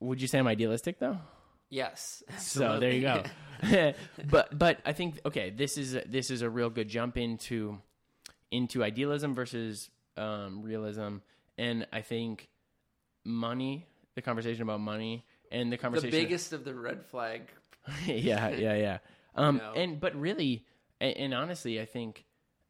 [0.01, 1.17] Would you say I'm idealistic though?
[1.75, 2.23] Yes.
[2.39, 3.25] So there you go.
[4.31, 7.79] but but I think okay, this is a, this is a real good jump into
[8.53, 11.17] into idealism versus um, realism,
[11.59, 12.49] and I think
[13.25, 17.43] money, the conversation about money, and the conversation the biggest of the red flag.
[18.07, 18.99] yeah, yeah, yeah.
[19.35, 19.73] Um, know?
[19.75, 20.65] and but really,
[21.01, 22.25] and, and honestly, I think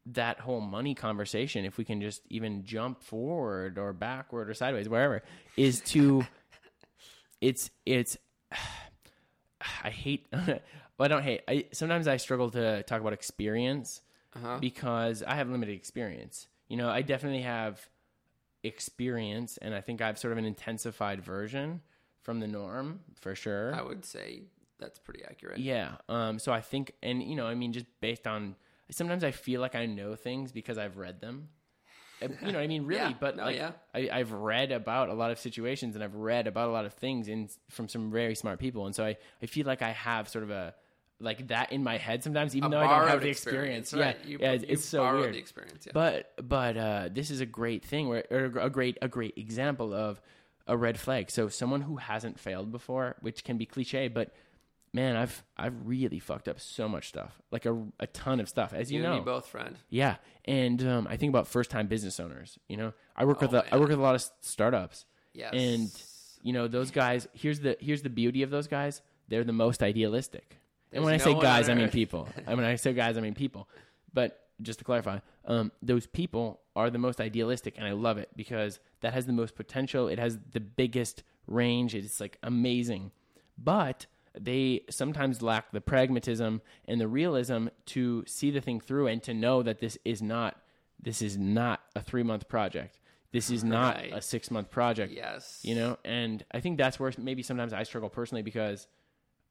[0.07, 4.89] that whole money conversation, if we can just even jump forward or backward or sideways,
[4.89, 5.21] wherever,
[5.57, 6.25] is to,
[7.39, 8.17] it's it's.
[9.83, 10.27] I hate.
[10.31, 10.59] well,
[10.99, 11.41] I don't hate.
[11.47, 14.01] I sometimes I struggle to talk about experience
[14.35, 14.57] Uh-huh.
[14.59, 16.47] because I have limited experience.
[16.67, 17.87] You know, I definitely have
[18.63, 21.81] experience, and I think I have sort of an intensified version
[22.21, 23.73] from the norm for sure.
[23.75, 24.43] I would say
[24.79, 25.59] that's pretty accurate.
[25.59, 25.95] Yeah.
[26.09, 26.39] Um.
[26.39, 28.55] So I think, and you know, I mean, just based on
[28.91, 31.49] sometimes I feel like I know things because I've read them.
[32.21, 33.13] Uh, You know, what I mean, really, Yeah.
[33.19, 33.71] but No, like yeah.
[33.93, 36.93] I, I've read about a lot of situations and I've read about a lot of
[36.93, 40.27] things in from some very smart people, and so I, I feel like I have
[40.29, 40.73] sort of a
[41.19, 43.93] like that in my head sometimes, even A though I don't have the experience.
[43.93, 44.17] right.
[44.23, 45.33] Yeah, You, yeah, it's, it's so weird.
[45.33, 45.85] the experience.
[45.85, 45.91] Yeah.
[45.93, 49.93] But but uh, this is a great thing where or a great a great example
[49.93, 50.19] of
[50.67, 51.31] a red flag.
[51.31, 54.33] So someone who hasn't failed before, which can be cliche, but
[54.95, 58.73] man, I've I've really fucked up so much stuff, like a, a ton of stuff,
[58.73, 59.17] as you, you know.
[59.17, 59.75] and both, friend.
[59.89, 62.57] Yeah, and um, I think about first time business owners.
[62.69, 65.51] You know, I work Oh, with a, I work with a lot of startups, Yes.
[65.53, 65.91] and
[66.41, 67.27] you know those guys.
[67.33, 69.01] Here's the here's the beauty of those guys.
[69.27, 70.57] They're the most idealistic.
[70.93, 72.27] and when I say guys, I mean people.
[72.47, 73.67] and when I say guys, I mean people.
[74.13, 78.29] But just to clarify, um, those people are the most idealistic, and I love it
[78.35, 80.07] because that has the most potential.
[80.07, 81.93] It has the biggest range.
[81.95, 83.11] It's like amazing,
[83.57, 84.05] but
[84.39, 89.33] they sometimes lack the pragmatism and the realism to see the thing through and to
[89.33, 90.57] know that this is not
[91.01, 92.99] this is not a three month project.
[93.31, 94.13] This is not Right.
[94.13, 95.59] a six month project yes.
[95.61, 98.87] you know and i think that's where maybe sometimes i struggle personally because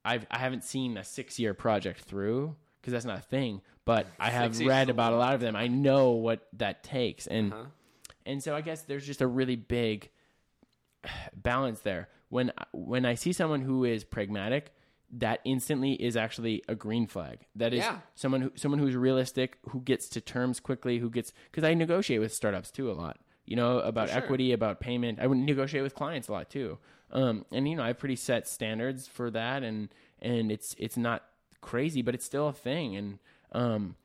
[0.03, 4.07] i've i haven't seen a six year project through because that's not a thing but
[4.19, 7.65] i have read about a lot of them i know what that takes and Uh-huh.
[8.25, 10.09] and so i guess there's just a really big
[11.35, 14.73] balance there when when i see someone who is pragmatic
[15.11, 17.45] that instantly is actually a green flag.
[17.55, 17.99] That is Yeah.
[18.15, 22.19] someone who someone who's realistic who gets to terms quickly who gets because i negotiate
[22.19, 24.17] with startups too a lot you know about sure.
[24.17, 25.19] equity about payment.
[25.19, 26.79] I would negotiate with clients a lot too.
[27.11, 29.89] Um, and you know i have pretty set standards for that and
[30.21, 31.23] and it's it's not
[31.61, 32.95] crazy but it's still a thing.
[32.95, 33.19] And
[33.51, 33.95] um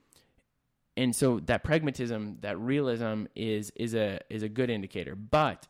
[0.97, 5.15] and so that pragmatism that realism is is a is a good indicator.
[5.15, 5.67] But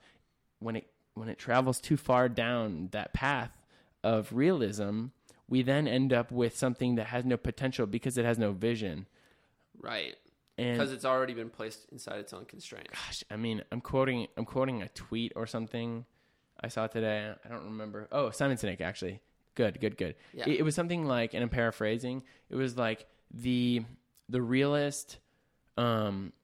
[0.58, 3.64] when it when it travels too far down that path
[4.02, 5.06] of realism
[5.50, 9.06] we then end up with something that has no potential because it has no vision
[9.82, 10.16] Right.
[10.56, 12.90] Because it's already been placed inside its own constraints.
[12.90, 16.04] gosh, I mean, I'm quoting I'm quoting a tweet or something
[16.60, 17.32] I saw today.
[17.42, 18.08] I don't remember.
[18.12, 19.20] Oh, Simon Sinek actually.
[19.54, 20.16] Good, good, good.
[20.34, 20.44] Yeah.
[20.46, 22.22] It, it was something like, and I'm paraphrasing.
[22.50, 23.84] It was like the
[24.28, 25.18] the realist
[25.78, 26.34] um,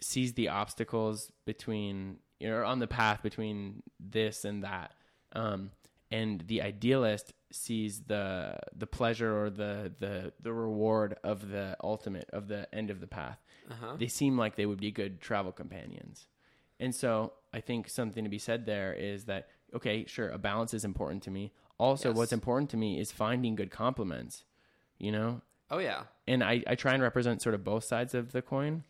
[0.00, 4.92] sees the obstacles between you know on the path between this and that,
[5.34, 5.72] um,
[6.18, 12.28] and the idealist sees the the pleasure or the the the reward of the ultimate
[12.32, 13.38] of the end of the path
[13.70, 13.96] Uh-huh.
[13.98, 16.26] they seem like they would be good travel companions.
[16.80, 20.74] And so I think something to be said there is that, okay, sure, a balance
[20.74, 21.52] is important to me.
[21.78, 22.16] Also, Yes.
[22.16, 24.44] what's important to me is finding good complements,
[24.98, 25.42] you know?
[25.70, 26.02] Oh yeah.
[26.26, 28.82] And I, I try and represent sort of both sides of the coin.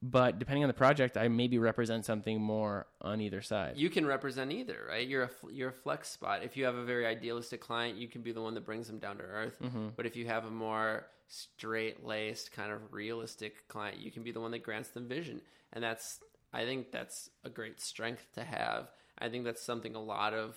[0.00, 3.74] But depending on the project, I maybe represent something more on either side.
[3.76, 5.06] You can represent either, right?
[5.06, 6.44] You're a you're a flex spot.
[6.44, 8.98] If you have a very idealistic client, you can be the one that brings them
[8.98, 9.58] down to earth.
[9.62, 9.88] Mm-hmm.
[9.96, 14.30] But if you have a more straight laced, kind of realistic client, you can be
[14.30, 15.40] the one that grants them vision.
[15.72, 16.20] And that's
[16.52, 18.90] I think that's a great strength to have.
[19.18, 20.56] I think that's something a lot of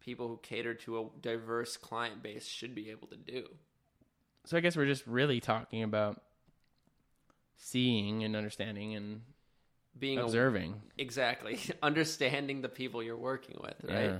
[0.00, 3.44] people who cater to a diverse client base should be able to do.
[4.44, 6.20] So I guess we're just really talking about
[7.56, 9.22] seeing and understanding and
[9.98, 10.80] Being a- observing.
[10.98, 14.04] exactly understanding the people you're working with, right?
[14.10, 14.18] Yeah.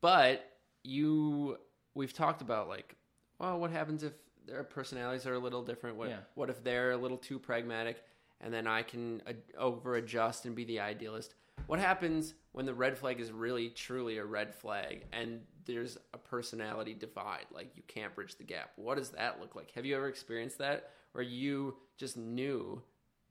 [0.00, 0.44] But
[0.82, 1.58] you,
[1.94, 2.96] we've talked about like,
[3.38, 4.12] well, what happens if
[4.46, 5.96] their personalities are a little different?
[5.96, 6.18] What Yeah.
[6.34, 8.02] what if they're a little too pragmatic,
[8.40, 11.34] and then I can uh, over adjust and be the idealist?
[11.66, 16.18] What happens when the red flag is really truly a red flag, and there's a
[16.18, 17.46] personality divide?
[17.52, 18.70] Like you can't bridge the gap.
[18.76, 19.70] What does that look like?
[19.74, 22.82] Have you ever experienced that, where you just knew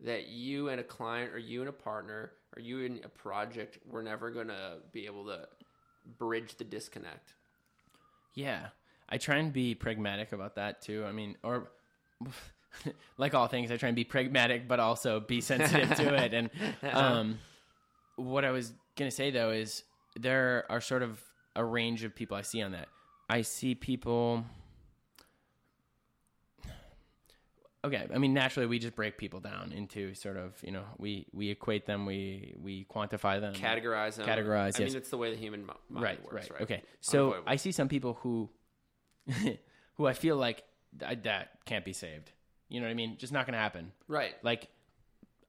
[0.01, 3.77] that you and a client, or you and a partner, or you and a project
[3.89, 5.47] were never going to be able to
[6.17, 7.33] bridge the disconnect.
[8.33, 8.67] Yeah.
[9.09, 11.03] I try and be pragmatic about that too.
[11.05, 11.71] I mean, or
[13.17, 16.33] like all things, I try and be pragmatic, but also be sensitive to it.
[16.33, 16.49] And
[16.93, 17.39] um,
[18.15, 19.83] what I was going to say though is
[20.15, 21.21] there are sort of
[21.55, 22.87] a range of people I see on that.
[23.29, 24.45] I see people.
[27.85, 31.27] Okay, I mean, naturally, we just break people down into sort of, you know, we
[31.31, 34.27] we equate them, we we quantify them, Categorize them.
[34.27, 34.89] Categorize, I yes.
[34.89, 36.61] mean, it's the way the human mind right, works, right, right?
[36.63, 37.51] Okay, so Unavoidable.
[37.51, 38.49] I see some people who,
[39.95, 40.63] who I feel like
[40.99, 42.31] th- that can't be saved.
[42.67, 43.15] You know what I mean?
[43.17, 43.93] Just not going to happen.
[44.07, 44.67] Right, Like,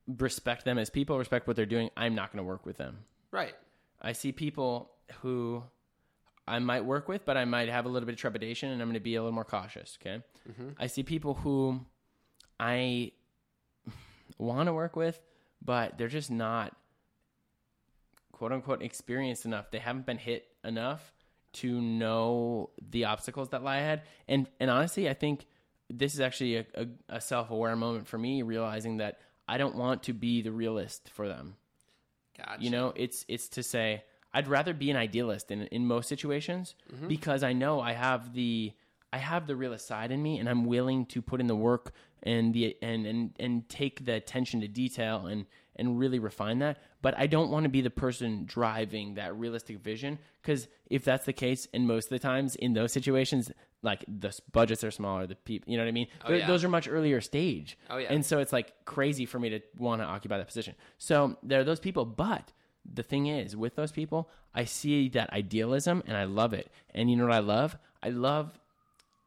[0.06, 1.90] respect them as people, respect what they're doing.
[1.96, 2.98] I'm not going to work with them.
[3.30, 3.54] right.
[4.02, 4.90] I see people
[5.20, 5.62] who
[6.48, 8.88] I might work with, but I might have a little bit of trepidation, and I'm
[8.88, 9.98] going to be a little more cautious.
[10.00, 10.22] Okay.
[10.50, 10.68] Mm-hmm.
[10.78, 11.80] I see people who
[12.60, 13.12] I
[14.38, 15.20] want to work with,
[15.64, 16.76] but they're just not
[18.32, 19.70] quote unquote experienced enough.
[19.70, 21.12] They haven't been hit enough
[21.52, 24.02] to know the obstacles that lie ahead.
[24.28, 25.46] And and honestly, I think
[25.88, 29.18] this is actually a, a, a self aware moment for me, realizing that
[29.48, 31.56] I don't want to be the realist for them.
[32.38, 32.62] Gotcha.
[32.62, 36.74] You know, it's it's to say I'd rather be an idealist in in most situations
[36.94, 37.08] Mm-hmm.
[37.08, 38.72] because I know I have the
[39.12, 41.92] I have the realist side in me and I'm willing to put in the work
[42.22, 45.46] and the and and and take the attention to detail and
[45.76, 46.78] and really refine that.
[47.02, 51.24] But I don't want to be the person driving that realistic vision because if that's
[51.24, 53.50] the case, and most of the times in those situations,
[53.82, 56.08] like the budgets are smaller, the people, you know what I mean.
[56.24, 56.46] Oh, Th- yeah.
[56.46, 57.78] Those are much earlier stage.
[57.88, 58.12] Oh, yeah.
[58.12, 60.74] And so it's like crazy for me to want to occupy that position.
[60.98, 62.52] So there are those people, but
[62.90, 66.70] the thing is, with those people, I see that idealism and I love it.
[66.94, 67.78] And you know what I love?
[68.02, 68.58] I love,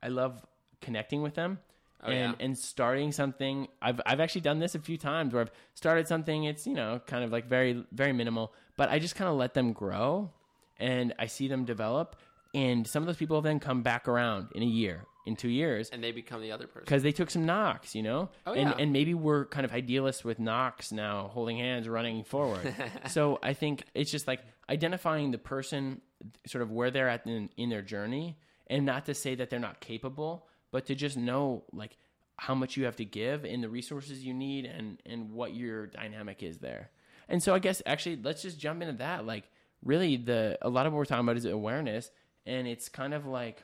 [0.03, 0.45] I love
[0.81, 1.59] connecting with them.
[2.05, 2.45] Oh, and, yeah.
[2.45, 6.43] and starting something I've I've actually done this a few times where I've started something
[6.43, 9.53] it's you know kind of like very very minimal but I just kind of let
[9.53, 10.29] them grow
[10.77, 12.17] and I see them develop
[12.53, 15.89] and some of those people then come back around in a year in 2 years
[15.91, 16.83] and they become the other person.
[16.83, 18.75] because they took some knocks, you know, Oh, and yeah.
[18.79, 22.75] and maybe we're kind of idealists with knocks now, holding hands, running forward.
[23.07, 26.01] so I think it's just like identifying the person,
[26.47, 28.37] sort of where they're at in, in their journey,
[28.67, 31.97] and not to say that they're not capable, but to just know like
[32.37, 35.87] how much you have to give and the resources you need, and and what your
[35.87, 36.89] dynamic is there.
[37.29, 39.25] And so I guess actually let's just jump into that.
[39.25, 39.45] Like
[39.83, 42.11] really, the a lot of what we're talking about is awareness,
[42.45, 43.63] and it's kind of like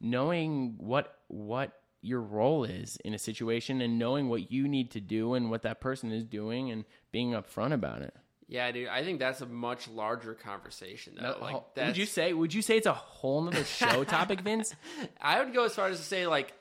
[0.00, 5.00] knowing what what your role is in a situation and knowing what you need to
[5.00, 8.14] do and what that person is doing and being upfront about it.
[8.46, 11.36] Yeah, dude, I think that's a much larger conversation though.
[11.40, 14.74] like would you say would you say it's a whole nother show topic, Vince?
[15.20, 16.52] I would go as far as to say like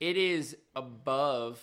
[0.00, 1.60] it is above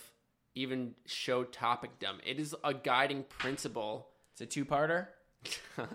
[0.54, 2.18] even show topicdom.
[2.24, 4.08] It is a guiding principle.
[4.32, 5.08] It's a two parter.
[5.76, 5.88] Sorry.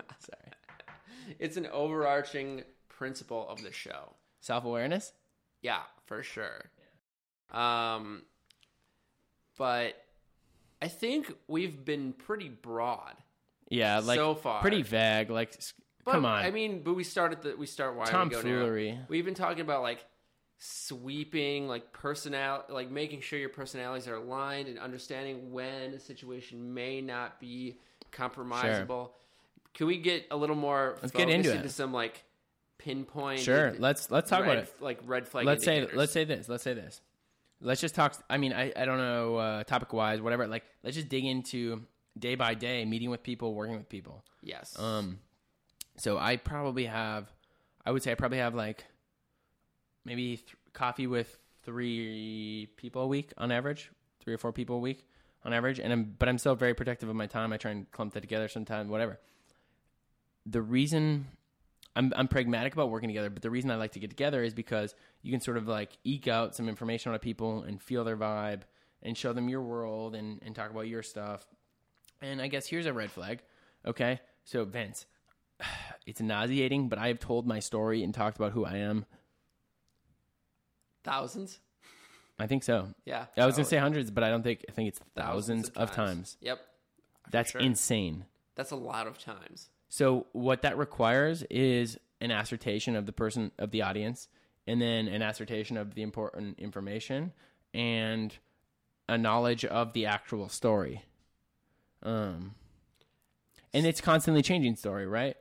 [1.38, 4.14] It's an overarching principle of the show.
[4.40, 5.12] Self awareness?
[5.62, 6.70] Yeah, for sure.
[7.50, 8.22] Um,
[9.56, 9.94] but
[10.80, 13.14] I think we've been pretty broad.
[13.70, 14.60] Yeah, like So far.
[14.60, 15.30] pretty vague.
[15.30, 15.56] Like
[16.04, 16.44] But, come on.
[16.44, 18.10] I mean, but we started the we start why we.
[18.10, 18.98] Tomfoolery.
[19.08, 20.04] We've been talking about like
[20.58, 26.74] sweeping, like personal, like making sure your personalities are aligned and understanding when a situation
[26.74, 27.78] may not be
[28.12, 29.10] compromisable.
[29.72, 30.98] Can we get a little more?
[31.00, 31.70] Let's get into it.
[31.70, 32.24] some like
[32.78, 33.40] pinpoint.
[33.40, 34.74] Sure, let's let's talk red, about it.
[34.80, 35.46] Like red flag.
[35.46, 37.00] let's say let's say this let's say this
[37.62, 40.96] let's just talk i mean i, I don't know uh, topic wise whatever like let's
[40.96, 41.82] just dig into
[42.18, 44.78] day by day meeting with people working with people yes.
[44.78, 45.18] um
[45.96, 47.32] so i probably have
[47.84, 48.84] i would say i probably have like
[50.04, 53.90] maybe th- coffee with three people a week on average
[54.20, 55.06] three or four people a week
[55.44, 57.52] on average, and I'm but I'm still very protective of my time.
[57.52, 59.18] I try and clump that together sometime, whatever.
[60.46, 61.26] The reason
[61.96, 64.54] I'm I'm pragmatic about working together, but the reason I like to get together is
[64.54, 68.16] because you can sort of like eke out some information on people and feel their
[68.16, 68.62] vibe
[69.02, 71.46] and show them your world and, and talk about your stuff.
[72.22, 73.40] And I guess here's a red flag.
[73.86, 74.20] Okay.
[74.44, 75.06] So Vince,
[76.06, 79.06] it's nauseating, but I have told my story and talked about who I am.
[81.04, 81.60] Thousands.
[82.38, 82.88] I think so.
[83.04, 83.26] Yeah.
[83.36, 86.36] I was gonna say hundreds, but I don't think I think it's thousands, of, times.
[86.40, 86.58] Yep.
[87.24, 87.60] For That's sure.
[87.60, 88.24] insane.
[88.54, 89.68] That's a lot of times.
[89.88, 94.28] So what that requires is an assertion of the person of the audience,
[94.66, 97.32] and then an assertion of the important information,
[97.74, 98.36] and
[99.08, 101.02] a knowledge of the actual story.
[102.02, 102.54] Um,
[103.72, 105.36] and it's constantly changing story, right?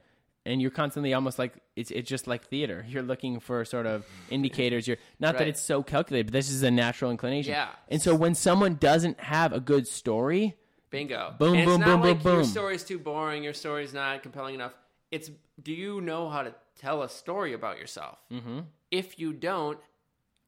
[0.45, 2.85] And you're constantly almost like it's it's just like theater.
[2.89, 4.87] You're looking for sort of indicators.
[4.87, 7.51] You're not that it's so calculated, but this is a natural inclination.
[7.51, 7.69] Yeah.
[7.89, 10.55] And so when someone doesn't have a good story,
[10.89, 11.35] Bingo.
[11.37, 14.73] Boom, and boom, boom, boom, like your story's too boring, your story's not compelling enough.
[15.11, 15.29] It's
[15.61, 18.17] do you know how to tell a story about yourself?
[18.31, 18.61] Mm-hmm.
[18.91, 19.77] If you don't,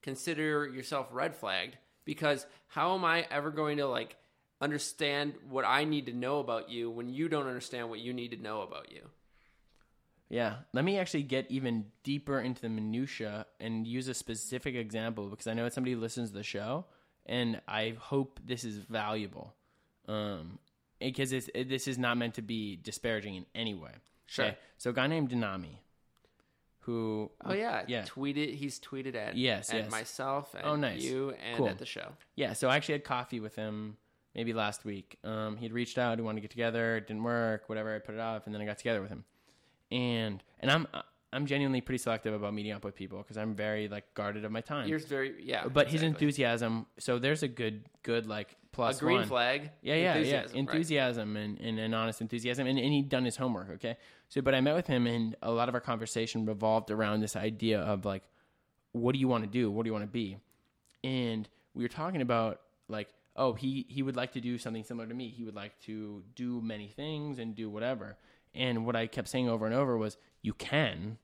[0.02, 4.16] consider yourself red flagged because how am I ever going to like
[4.62, 8.32] understand what I need to know about you when you don't understand what you need
[8.32, 9.02] to know about you?
[10.30, 15.28] Yeah, let me actually get even deeper into the minutia and use a specific example
[15.28, 16.86] because I know it's somebody listens to the show,
[17.26, 19.54] and I hope this is valuable.
[20.08, 20.60] Um,
[21.00, 23.92] because it's, it, this is not meant to be disparaging in any way.
[24.28, 24.56] Sure.
[24.78, 25.80] So, a guy named Denami,
[26.82, 28.54] who Oh yeah, yeah, Tweeted.
[28.56, 29.92] He's tweeted at Yes, at yes.
[29.92, 31.02] myself and Oh, nice.
[31.02, 31.68] you and Cool.
[31.70, 32.14] at the show.
[32.36, 33.98] Yeah, so I actually had coffee with him
[34.36, 35.18] maybe last week.
[35.24, 37.96] Um, he'd reached out, he wanted to get together, it didn't work, whatever.
[37.96, 39.26] I put it off, and then I got together with him.
[39.92, 40.88] And and I'm
[41.34, 44.52] I'm genuinely pretty selective about meeting up with people because I'm very like guarded of
[44.52, 44.88] my time.
[44.88, 49.20] Yours very yeah, but his enthusiasm, so there's a good good like a plus green
[49.20, 49.28] one.
[49.28, 49.72] flag.
[49.82, 50.62] Yeah, yeah, enthusiasm, yeah.
[50.62, 50.70] right.
[50.70, 52.68] Enthusiasm and, and an honest enthusiasm.
[52.68, 53.98] And, and he'd done his homework, okay?
[54.30, 57.36] So, but I met with him, and a lot of our conversation revolved around this
[57.36, 58.24] idea of like,
[58.94, 59.70] what do you want to do?
[59.72, 60.38] What do you want to be?
[61.04, 65.08] And we were talking about like, oh, he, he would like to do something similar
[65.08, 65.30] to me.
[65.30, 68.18] He would like to do many things and do whatever.
[68.54, 71.18] And what I kept saying over and over was, you can,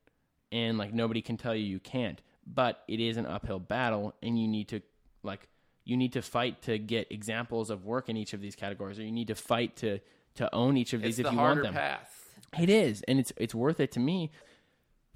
[0.52, 2.22] and like nobody can tell you you can't.
[2.46, 4.82] But it is an uphill battle, and you need to
[5.24, 5.50] like
[5.84, 9.04] you need to fight to get examples of work in each of these categories, or
[9.04, 10.00] you need to fight to
[10.36, 11.74] to own each of It's these if the you want them.
[11.74, 12.14] path.
[12.58, 14.32] It is, and it's it's worth it to me.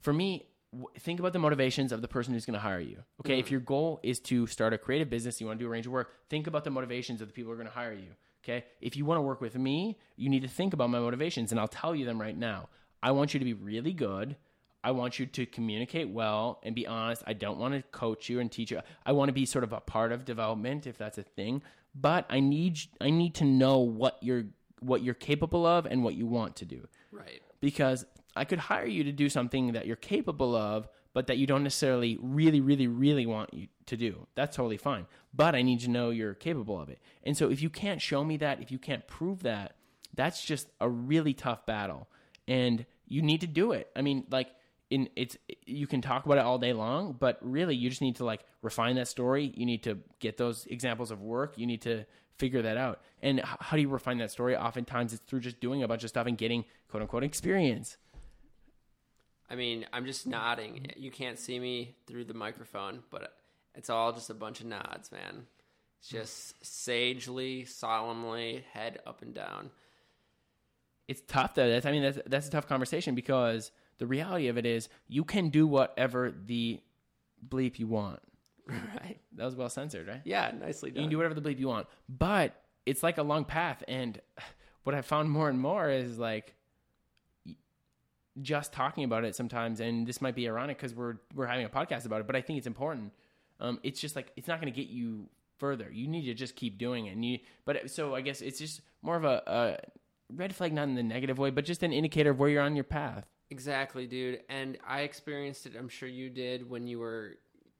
[0.01, 0.45] For me,
[0.99, 3.03] think about the motivations of the person who's going to hire you.
[3.25, 3.53] Okay, if mm-hmm.
[3.53, 5.91] your goal is to start a creative business, you want to do a range of
[5.91, 6.13] work.
[6.29, 8.11] Think about the motivations of the people who are going to hire you.
[8.43, 11.51] Okay, if you want to work with me, you need to think about my motivations,
[11.51, 12.69] and I'll tell you them right now.
[13.03, 14.35] I want you to be really good.
[14.83, 17.23] I want you to communicate well and be honest.
[17.27, 18.81] I don't want to coach you and teach you.
[19.05, 21.61] I want to be sort of a part of development if that's a thing.
[21.93, 24.45] But I need I need to know what you're
[24.79, 27.41] what you're capable of and what you want to do Right.
[27.59, 28.05] because
[28.35, 31.63] I could hire you to do something that you're capable of, but that you don't
[31.63, 34.27] necessarily really, really, really want you to do.
[34.35, 35.05] That's totally fine.
[35.33, 36.99] But I need to know you're capable of it.
[37.23, 39.75] And so if you can't show me that, if you can't prove that,
[40.13, 42.07] that's just a really tough battle.
[42.47, 43.89] And you need to do it.
[43.95, 44.49] I mean, like
[44.89, 48.17] in it's you can talk about it all day long, but really you just need
[48.17, 49.51] to like refine that story.
[49.55, 51.57] You need to get those examples of work.
[51.57, 52.05] You need to
[52.37, 53.01] figure that out.
[53.21, 54.55] And how do you refine that story?
[54.55, 57.97] Oftentimes it's through just doing a bunch of stuff and getting quote unquote experience.
[59.51, 60.87] I mean, I'm just nodding.
[60.95, 63.33] You can't see me through the microphone, but
[63.75, 65.45] it's all just a bunch of nods, man.
[65.99, 69.71] It's just sagely, solemnly, head up and down.
[71.07, 71.69] It's tough though.
[71.69, 75.25] That's I mean that's that's a tough conversation because the reality of it is you
[75.25, 76.79] can do whatever the
[77.47, 78.19] bleep you want.
[78.69, 79.19] Right.
[79.35, 80.21] That was well censored, right?
[80.23, 80.97] Yeah, nicely done.
[80.97, 81.87] You can do whatever the bleep you want.
[82.07, 83.83] But it's like a long path.
[83.87, 84.21] And
[84.83, 86.55] what I found more and more is like
[88.41, 89.79] just talking about it sometimes.
[89.79, 92.41] And this might be ironic because we're, we're having a podcast about it, but I
[92.41, 93.11] think it's important.
[93.59, 95.27] Um, it's just like, it's not going to get you
[95.57, 95.89] further.
[95.91, 97.11] You need to just keep doing it.
[97.11, 99.77] And you, but so I guess it's just more of a, a
[100.33, 102.75] red flag, not in the negative way, but just an indicator of where you're on
[102.75, 103.25] your path.
[103.49, 104.41] Exactly, dude.
[104.49, 107.35] And I experienced it, I'm sure you did, when you were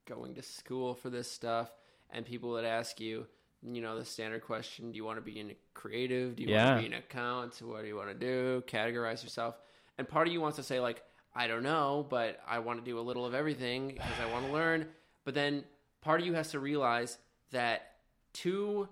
[0.05, 1.71] going to school for this stuff,
[2.09, 3.25] and people would ask you,
[3.63, 6.35] you know, the standard question Do you want to be in creative?
[6.35, 6.65] Do you Yeah.
[6.73, 7.61] want to be an account?
[7.63, 8.63] What do you want to do?
[8.67, 9.55] Categorize yourself.
[10.01, 11.03] And part of you wants to say, like,
[11.35, 14.47] I don't know, but I want to do a little of everything because I want
[14.47, 14.87] to learn.
[15.25, 15.63] But then
[16.01, 17.19] part of you has to realize
[17.51, 17.97] that
[18.33, 18.89] to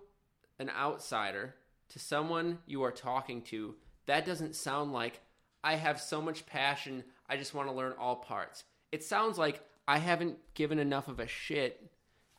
[0.60, 1.56] an outsider,
[1.90, 3.74] to someone you are talking to,
[4.06, 5.20] that doesn't sound like
[5.64, 8.64] I have so much passion, I just want to learn all parts.
[8.92, 11.90] It sounds like I haven't given enough of a shit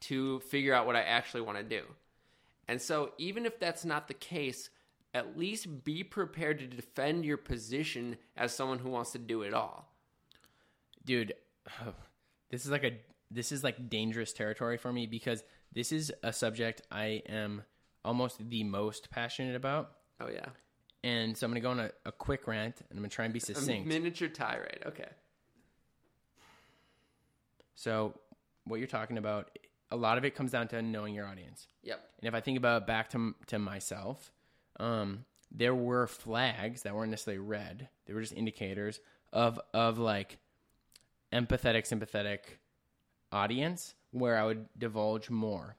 [0.03, 1.83] to figure out what I actually want to do.
[2.69, 4.71] And so, even if that's not the case,
[5.13, 9.53] at least be prepared to defend your position as someone who wants to do it
[9.55, 9.93] all.
[11.05, 11.33] dude
[12.51, 12.97] this is like a
[13.31, 15.43] this is like dangerous territory for me because
[15.73, 17.63] this is a subject i am
[18.05, 20.47] almost the most passionate about Oh, yeah.
[21.05, 23.33] and so i'm gonna go on a, a quick rant and i'm gonna try and
[23.35, 24.83] be A succinct miniature tirade.
[24.87, 25.09] Okay.
[27.75, 28.15] so
[28.65, 29.51] what you're talking about
[29.91, 32.01] a lot of it comes down to knowing your audience Yep.
[32.21, 34.33] and if i think about back to, to myself
[34.81, 38.99] um, there were flags that weren't necessarily red they were just indicators
[39.33, 40.39] of of like
[41.33, 42.59] empathetic sympathetic
[43.33, 45.77] audience where i would divulge more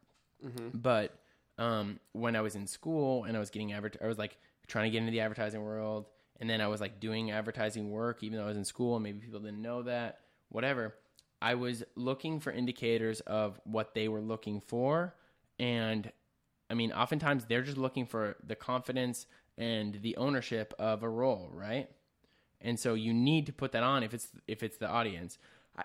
[0.74, 1.18] but
[1.58, 4.86] um, when I was in school and I was getting advert, I was like trying
[4.86, 6.08] to get into the advertising world,
[6.39, 9.04] and then I was like doing advertising work, even though I was in school, and
[9.04, 10.22] maybe people didn't know that.
[10.49, 10.95] Whatever,
[11.41, 15.14] I was looking for indicators of what they were looking for,
[15.60, 16.12] and
[16.72, 21.49] I mean, oftentimes they're just looking for the confidence and the ownership of a role,
[21.53, 21.89] right?
[22.61, 25.38] And so you need to put that on if it's if it's the audience.
[25.78, 25.84] I,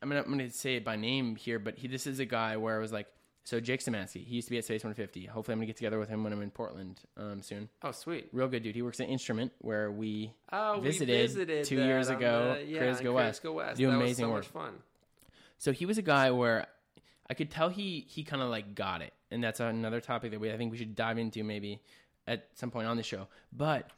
[0.00, 2.56] I'm gonna I'm gonna say it by name here, but he this is a guy
[2.56, 3.06] where I was like,
[3.44, 5.26] so Jake Szymanski, he used to be at Space 150.
[5.26, 7.68] Hopefully, I'm gonna get together with him when I'm in Portland um, soon.
[7.82, 8.28] Oh, sweet.
[8.32, 8.74] Real good dude.
[8.74, 12.56] He works at Instrument where we Oh, visited, we visited two years ago.
[12.58, 13.42] the- yeah, Chris Go West.
[13.42, 13.76] Go West.
[13.78, 14.64] Do that amazing was so work.
[14.64, 14.82] much fun.
[15.58, 16.66] So he was a guy where
[17.28, 20.40] I could tell he he kind of like got it, and that's another topic that
[20.40, 21.80] we I think we should dive into maybe
[22.26, 23.28] at some point on the show.
[23.52, 23.90] But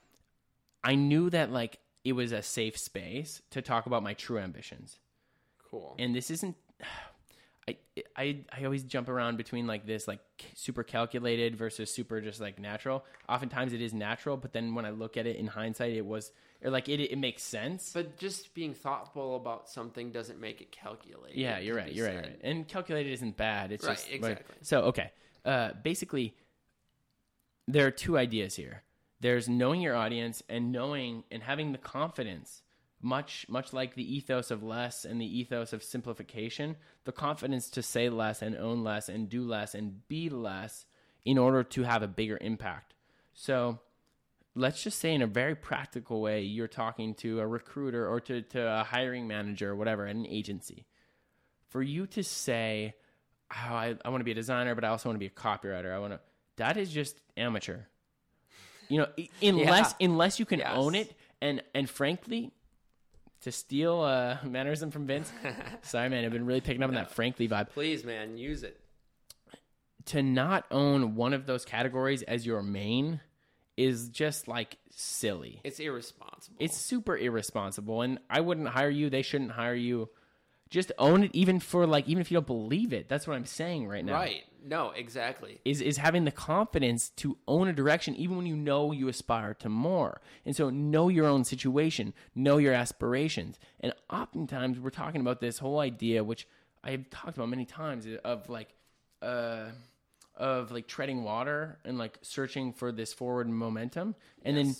[0.82, 4.98] I knew that like it was a safe space to talk about my true ambitions,
[5.70, 5.94] Cool.
[5.98, 6.56] and this isn't.
[7.68, 7.76] I,
[8.16, 10.20] I I always jump around between like this like
[10.54, 13.04] super calculated versus super just like natural.
[13.28, 16.32] Oftentimes it is natural, but then when I look at it in hindsight, it was
[16.64, 17.92] or like it it makes sense.
[17.92, 21.38] but just being thoughtful about something doesn't make it calculated.
[21.38, 21.92] Yeah, you're right.
[21.92, 22.40] You're right, right.
[22.42, 23.72] And calculated isn't bad.
[23.72, 24.56] It's Right, just exactly.
[24.62, 25.12] So okay,
[25.44, 26.34] uh, basically,
[27.66, 28.82] there are two ideas here.
[29.20, 32.62] There's knowing your audience and knowing and having the confidence,
[33.00, 37.82] much much like the ethos of less and the ethos of simplification, the confidence to
[37.82, 40.84] say less and own less and do less and be less
[41.24, 42.94] in order to have a bigger impact.
[43.34, 43.78] So
[44.54, 48.42] let's just say in a very practical way you're talking to a recruiter or to,
[48.42, 50.84] to a hiring manager or whatever at an agency
[51.68, 52.94] for you to say
[53.52, 55.30] oh, I, I want to be a designer but i also want to be a
[55.30, 56.20] copywriter i want to
[56.56, 57.80] that is just amateur
[58.88, 59.06] you know
[59.42, 60.72] unless unless you can Yes.
[60.76, 62.50] own it and and frankly
[63.42, 65.30] to steal uh, a mannerism from vince?
[65.82, 67.70] Sorry man i've been really picking up on that frankly vibe.
[67.70, 68.80] Please, man, use it.
[70.06, 73.20] to not own one of those categories as your main
[73.76, 75.60] is just like silly.
[75.62, 76.56] It's irresponsible.
[76.58, 80.08] it's super irresponsible and i wouldn't hire you they shouldn't hire you.
[80.70, 83.08] Just own it even for like even if you don't believe it.
[83.08, 84.14] That's what i'm saying right now.
[84.14, 84.42] Right.
[84.64, 85.60] No, exactly.
[85.64, 89.54] is is having the confidence to own a direction even when you know you aspire
[89.54, 95.20] to more and so know your own situation know your aspirations and oftentimes we're talking
[95.20, 96.46] about this whole idea which
[96.84, 98.74] i've talked about many times of like
[99.22, 99.66] uh
[100.36, 104.74] of like treading water and like searching for this forward momentum and then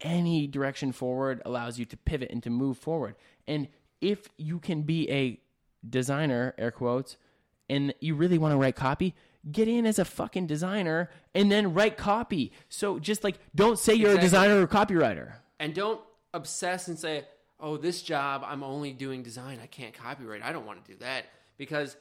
[0.00, 3.16] any direction forward allows you to pivot and to move forward.
[3.46, 3.68] And
[4.00, 5.40] if you can be a
[5.88, 7.16] designer, air quotes,
[7.70, 9.14] and you really want to write copy,
[9.50, 12.52] get in as a fucking designer and then write copy.
[12.68, 14.26] So just like don't say you're Exactly.
[14.26, 15.32] a designer or copywriter.
[15.58, 16.00] And don't
[16.34, 17.24] obsess and say,
[17.58, 19.58] "Oh, this job I'm only doing design.
[19.62, 20.42] I can't copyright.
[20.42, 21.24] I don't want to do that."
[21.56, 21.96] Because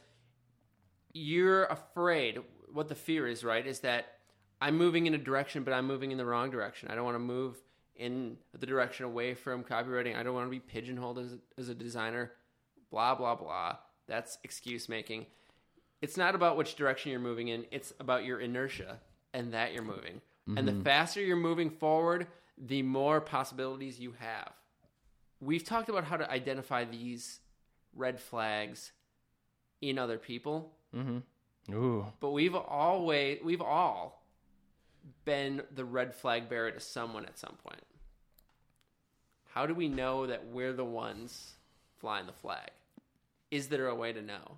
[1.13, 2.39] you're afraid
[2.73, 3.65] what the fear is, right?
[3.65, 4.05] Is that
[4.61, 6.89] I'm moving in a direction, but I'm moving in the wrong direction.
[6.91, 7.57] I don't want to move
[7.95, 10.15] in the direction away from copywriting.
[10.15, 12.31] I don't want to be pigeonholed as as a designer.
[12.91, 13.77] Blah blah blah.
[14.07, 15.25] That's excuse making.
[16.01, 17.65] It's not about which direction you're moving in.
[17.71, 18.99] It's about your inertia
[19.33, 20.21] and that you're moving.
[20.57, 20.81] And the mm-hmm.
[20.81, 22.25] faster you're moving forward,
[22.57, 24.51] the more possibilities you have.
[25.39, 27.39] We've talked about how to identify these
[27.95, 28.91] red flags
[29.81, 31.73] in other people, mm-hmm.
[31.73, 32.05] Ooh.
[32.19, 34.25] but we've always we've all
[35.23, 37.83] been the red flag bearer to someone at some point.
[39.53, 41.53] How do we know that we're the ones
[41.99, 42.71] flying the flag?
[43.51, 44.57] Is there a way to know?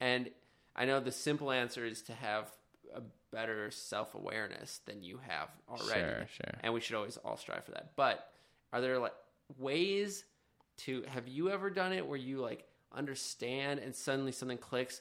[0.00, 0.30] And
[0.74, 2.50] I know the simple answer is to have
[2.94, 6.00] a better self awareness than you have already.
[6.00, 6.54] Sure, sure.
[6.62, 7.92] And we should always all strive for that.
[7.96, 8.26] But
[8.72, 9.14] are there like
[9.58, 10.24] ways
[10.78, 12.64] to have you ever done it where you like
[12.94, 15.00] understand and suddenly something clicks?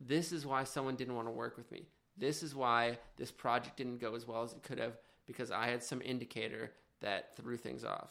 [0.00, 1.86] This is why someone didn't want to work with me.
[2.16, 4.96] This is why this project didn't go as well as it could have
[5.26, 8.10] because I had some indicator that threw things off.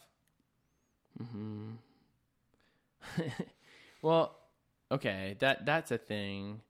[1.31, 1.71] Hmm.
[4.01, 4.37] Well,
[4.91, 6.61] okay, that that's a thing.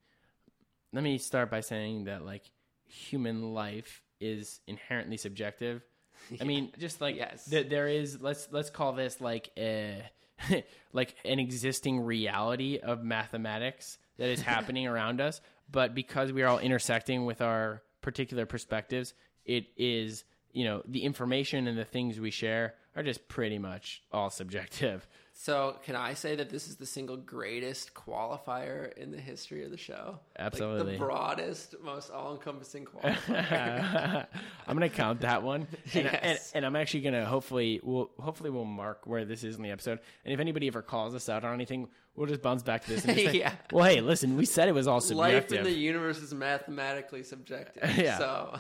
[0.94, 2.44] Let me start by saying that like
[2.86, 5.84] human life is inherently subjective.
[6.42, 7.46] I mean, just like Yes.
[7.50, 10.04] th- there is let's let's call this like a
[10.94, 16.48] like an existing reality of mathematics that is happening around us, but because we are
[16.48, 19.14] all intersecting with our particular perspectives,
[19.46, 24.02] it is, you know, the information and the things we share are just pretty much
[24.12, 25.08] all subjective.
[25.42, 29.72] So, can I say that this is the single greatest qualifier in the history of
[29.72, 30.20] the show?
[30.38, 30.84] Absolutely.
[30.84, 34.28] Like the broadest, most all encompassing qualifier.
[34.68, 35.62] I'm gonna count that one,
[35.94, 36.52] and, and, Yes.
[36.54, 40.00] and I'm actually gonna hopefully we'll hopefully we'll mark where this is in the episode.
[40.26, 41.88] And if anybody ever calls us out on anything,
[42.18, 43.06] we'll just bounce back to this.
[43.06, 43.54] And just say, Yeah.
[43.72, 45.60] Well, hey, listen, we said it was all subjective.
[45.60, 47.98] Life in the universe is mathematically subjective.
[47.98, 48.18] Yeah.
[48.18, 48.60] So,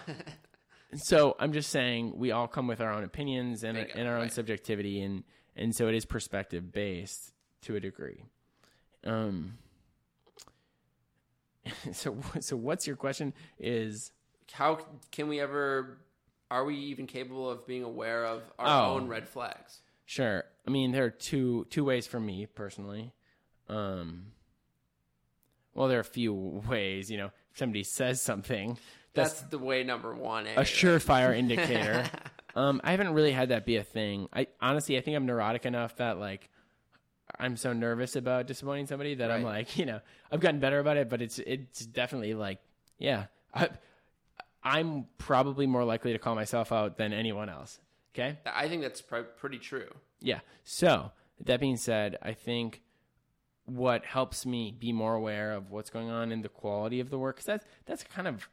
[0.93, 4.21] so I'm just saying we all come with our own opinions and, and our own
[4.21, 4.31] right.
[4.31, 5.25] subjectivity, and
[5.59, 7.31] and so it is perspective based
[7.63, 8.23] to a degree.
[9.03, 9.57] Um.
[11.93, 13.33] So so what's your question?
[13.59, 14.11] Is
[14.51, 14.79] how
[15.11, 15.99] can we ever?
[16.49, 18.95] Are we even capable of being aware of our Oh.
[18.95, 19.81] own red flags?
[20.05, 20.43] Sure.
[20.67, 23.13] I mean, there are two two ways for me personally.
[23.67, 24.27] Um,
[25.75, 26.33] well, there are a few
[26.67, 27.11] ways.
[27.11, 28.79] You know, if somebody says something,
[29.13, 30.47] that's, That's the way number one.
[30.47, 30.53] eh?
[30.57, 32.09] a surefire indicator.
[32.55, 34.27] Um, I haven't really had that be a thing.
[34.33, 36.49] I honestly, I think I'm neurotic enough that like
[37.37, 39.99] I'm so nervous about disappointing somebody that I'm like, you know,
[40.31, 42.59] I've gotten better about it, but it's it's definitely like,
[42.97, 43.69] yeah, I,
[44.63, 47.79] I'm probably more likely to call myself out than anyone else.
[48.13, 48.37] Okay.
[48.45, 49.89] I think that's pr- pretty true.
[50.19, 50.39] Yeah.
[50.63, 51.11] So
[51.45, 52.81] that being said, I think
[53.65, 57.19] what helps me be more aware of what's going on in the quality of the
[57.19, 58.49] work, because that's that's kind of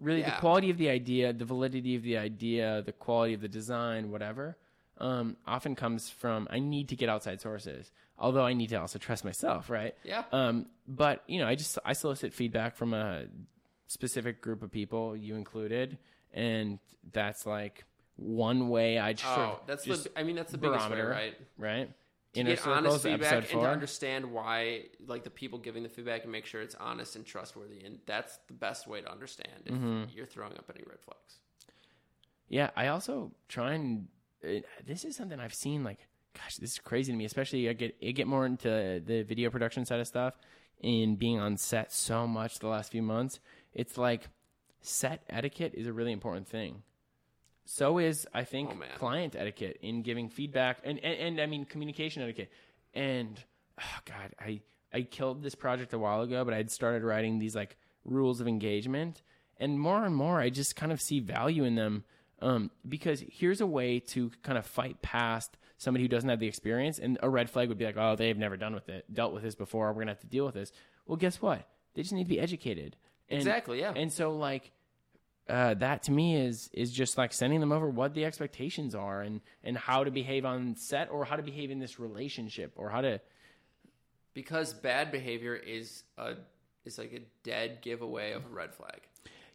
[0.00, 0.34] really Yeah.
[0.34, 4.10] the quality of the idea, the validity of the idea, the quality of the design,
[4.10, 4.56] whatever.
[5.00, 8.98] Um, often comes from I need to get outside sources, although I need to also
[8.98, 9.94] trust myself, right?
[10.02, 10.24] Yeah.
[10.32, 13.26] Um, but you know, I just I solicit feedback from a
[13.86, 15.98] specific group of people, you included,
[16.32, 16.80] and
[17.12, 17.84] that's like
[18.16, 20.10] one way I just Oh, sort of that's the.
[20.18, 21.34] I mean, that's the biggest way, right?
[21.56, 21.90] right?
[22.34, 26.22] Inner get honest Circles, feedback and to understand why, like the people giving the feedback,
[26.24, 29.72] and make sure it's honest and trustworthy, and that's the best way to understand if
[29.74, 30.04] Mm-hmm.
[30.14, 31.40] you're throwing up any red flags.
[32.48, 34.08] Yeah, I also try and
[34.44, 35.84] uh, this is something I've seen.
[35.84, 37.24] Like, gosh, this is crazy to me.
[37.24, 40.38] Especially I get I get more into the video production side of stuff
[40.82, 43.40] and being on set so much the last few months.
[43.74, 44.28] It's like
[44.80, 46.82] set etiquette is a really important thing.
[47.70, 51.66] So is I think Oh, client etiquette in giving feedback and, and and I mean
[51.66, 52.50] communication etiquette.
[52.94, 53.38] And
[53.78, 57.54] oh god, I I killed this project a while ago, but I'd started writing these
[57.54, 59.20] like rules of engagement,
[59.58, 62.04] and more and more I just kind of see value in them.
[62.40, 66.46] Um, because here's a way to kind of fight past somebody who doesn't have the
[66.46, 69.34] experience, and a red flag would be like, oh, they've never done with it, dealt
[69.34, 69.88] with this before.
[69.88, 70.72] We're gonna have to deal with this.
[71.06, 71.68] Well, guess what?
[71.94, 72.96] They just need to be educated.
[73.28, 73.92] And, Exactly, yeah.
[73.94, 74.72] And so like
[75.48, 79.22] uh, that to me is is just like sending them over what the expectations are
[79.22, 82.90] and and how to behave on set or how to behave in this relationship or
[82.90, 83.20] how to
[84.34, 86.34] because bad behavior is a
[86.84, 89.00] is like a dead giveaway of a red flag.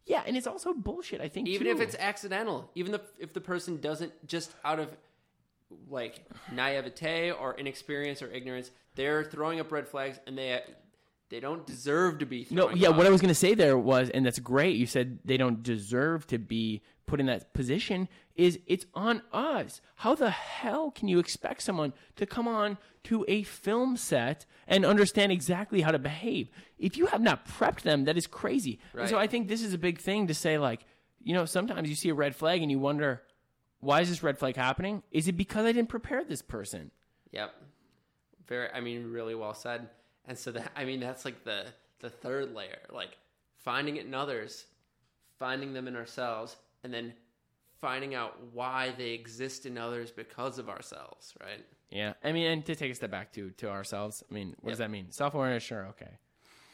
[0.05, 1.73] yeah and it's also bullshit i think Even too.
[1.73, 4.89] if it's accidental, even if if the person doesn't just out of
[5.89, 10.61] like naivete or inexperience or ignorance, they're throwing up red flags and they
[11.33, 12.45] they don't deserve to be.
[12.51, 15.17] no yeah what i was going to say there was and that's great you said
[15.25, 20.29] they don't deserve to be put in that position is it's on us how the
[20.29, 25.81] hell can you expect someone to come on to a film set and understand exactly
[25.81, 29.25] how to behave if you have not prepped them that is crazy and so i
[29.25, 30.85] think this is a big thing to say like
[31.19, 33.23] you know sometimes you see a red flag and you wonder
[33.79, 36.91] why is this red flag happening is it because i didn't prepare this person
[37.31, 37.51] Yep.
[38.47, 39.89] Very I mean really well said.
[40.27, 41.65] And so that I mean that's like the
[41.99, 43.17] the third layer, like
[43.63, 44.65] finding it in others,
[45.39, 47.13] finding them in ourselves, and then
[47.79, 51.65] finding out why they exist in others because of ourselves, right?
[51.89, 54.23] Yeah, I mean, and to take a step back to to ourselves.
[54.29, 55.11] I mean, what does that mean?
[55.11, 56.11] Self awareness, sure, okay,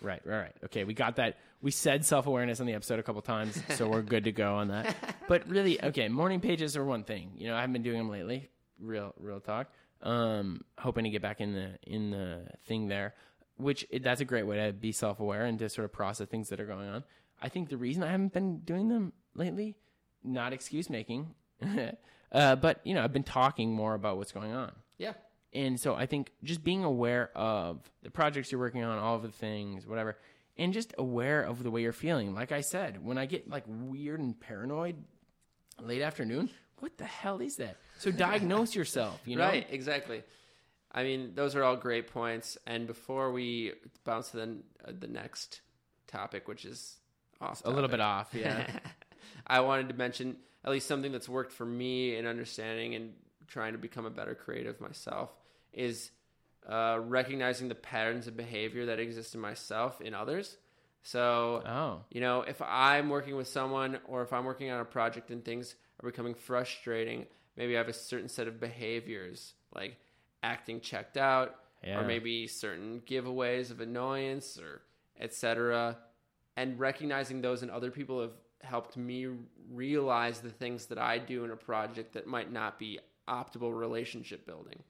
[0.01, 0.55] right, right, right.
[0.65, 1.37] Okay, we got that.
[1.61, 4.55] We said self awareness on the episode a couple times, so we're good to go
[4.55, 4.95] on that.
[5.27, 7.33] But really, okay, morning pages are one thing.
[7.37, 8.49] You know, I haven't been doing them lately.
[8.79, 9.67] Real, real talk.
[10.01, 13.13] Um, hoping to get back in the in the thing there,
[13.59, 16.49] which that's a great way to be self aware and to sort of process things
[16.49, 17.03] that are going on.
[17.41, 19.75] I think the reason I haven't been doing them lately,
[20.23, 21.35] not excuse making,
[22.31, 24.71] uh, but you know, I've been talking more about what's going on.
[24.97, 25.13] Yeah.
[25.53, 29.23] And so I think just being aware of the projects you're working on, all of
[29.23, 30.17] the things, whatever,
[30.57, 32.33] and just aware of the way you're feeling.
[32.33, 34.95] Like I said, when I get like weird and paranoid
[35.81, 36.49] late afternoon,
[36.79, 37.77] what the hell is that?
[37.97, 39.45] So diagnose yourself, you know?
[39.45, 40.23] Right, exactly.
[40.91, 42.57] I mean, those are all great points.
[42.65, 43.73] And before we
[44.03, 45.61] bounce to the uh, the next
[46.07, 46.97] topic, which is
[47.41, 47.61] off.
[47.65, 48.29] a little bit off.
[48.33, 48.67] Yeah.
[49.47, 53.13] I wanted to mention at least something that's worked for me in understanding and
[53.47, 55.29] trying to become a better creative myself
[55.73, 56.11] is
[56.67, 60.57] uh, recognizing the patterns of behavior that exist in myself in others.
[61.03, 62.01] So, oh.
[62.11, 65.43] you know, if I'm working with someone or if I'm working on a project and
[65.43, 67.25] things are becoming frustrating,
[67.55, 69.95] maybe I have a certain set of behaviors like
[70.43, 71.99] acting checked out Yeah.
[71.99, 74.81] or maybe certain giveaways of annoyance or
[75.19, 75.97] etc.
[76.57, 79.27] And recognizing those in other people have helped me
[79.71, 84.45] realize the things that I do in a project that might not be optimal relationship
[84.45, 84.83] building.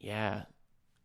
[0.00, 0.42] Yeah,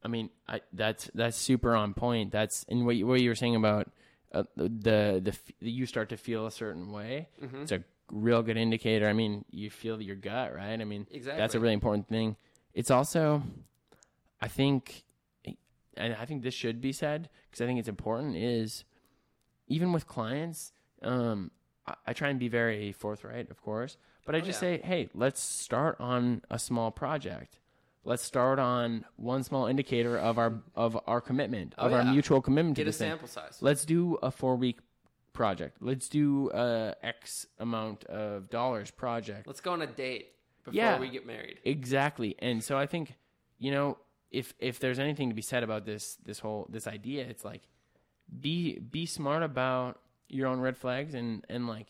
[0.04, 2.32] I mean, I that's that's super on point.
[2.32, 3.90] That's and what you, what you were saying about
[4.34, 7.30] uh, the the f- you start to feel a certain way.
[7.42, 7.62] Mhm.
[7.62, 9.08] It's a real good indicator.
[9.08, 10.80] I mean, you feel your gut, right?
[10.80, 11.40] I mean, Exactly.
[11.40, 12.36] that's a really important thing.
[12.74, 13.44] It's also,
[14.42, 15.04] I think,
[15.98, 18.36] and I think this should be said because I think it's important.
[18.36, 18.84] Is
[19.68, 20.72] even with clients,
[21.04, 21.52] um,
[21.88, 24.78] I, I try and be very forthright, of course, but I Oh, just yeah.
[24.78, 27.60] say, hey, let's start on a small project.
[28.06, 32.42] Let's start on one small indicator of our of our commitment, Oh, of our mutual
[32.42, 33.10] commitment to Get to a this thing.
[33.12, 33.58] sample size.
[33.62, 34.80] Let's do a four week
[35.44, 35.78] project.
[35.80, 39.48] Let's do a X amount of dollars project.
[39.48, 40.34] Let's go on a date
[40.66, 41.00] before Yeah.
[41.00, 41.58] we get married.
[41.64, 42.36] Exactly.
[42.40, 43.16] And so I think,
[43.58, 43.98] you know,
[44.32, 47.64] if if there's anything to be said about this this whole this idea, it's like
[48.48, 49.92] be be smart about
[50.28, 51.88] your own red flags and and like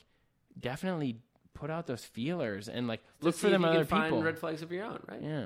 [0.59, 1.11] definitely
[1.53, 3.89] put out those feelers and like look To for see them if in you other
[3.89, 4.17] can people.
[4.17, 5.21] Find red flags of your own, right?
[5.21, 5.45] yeah.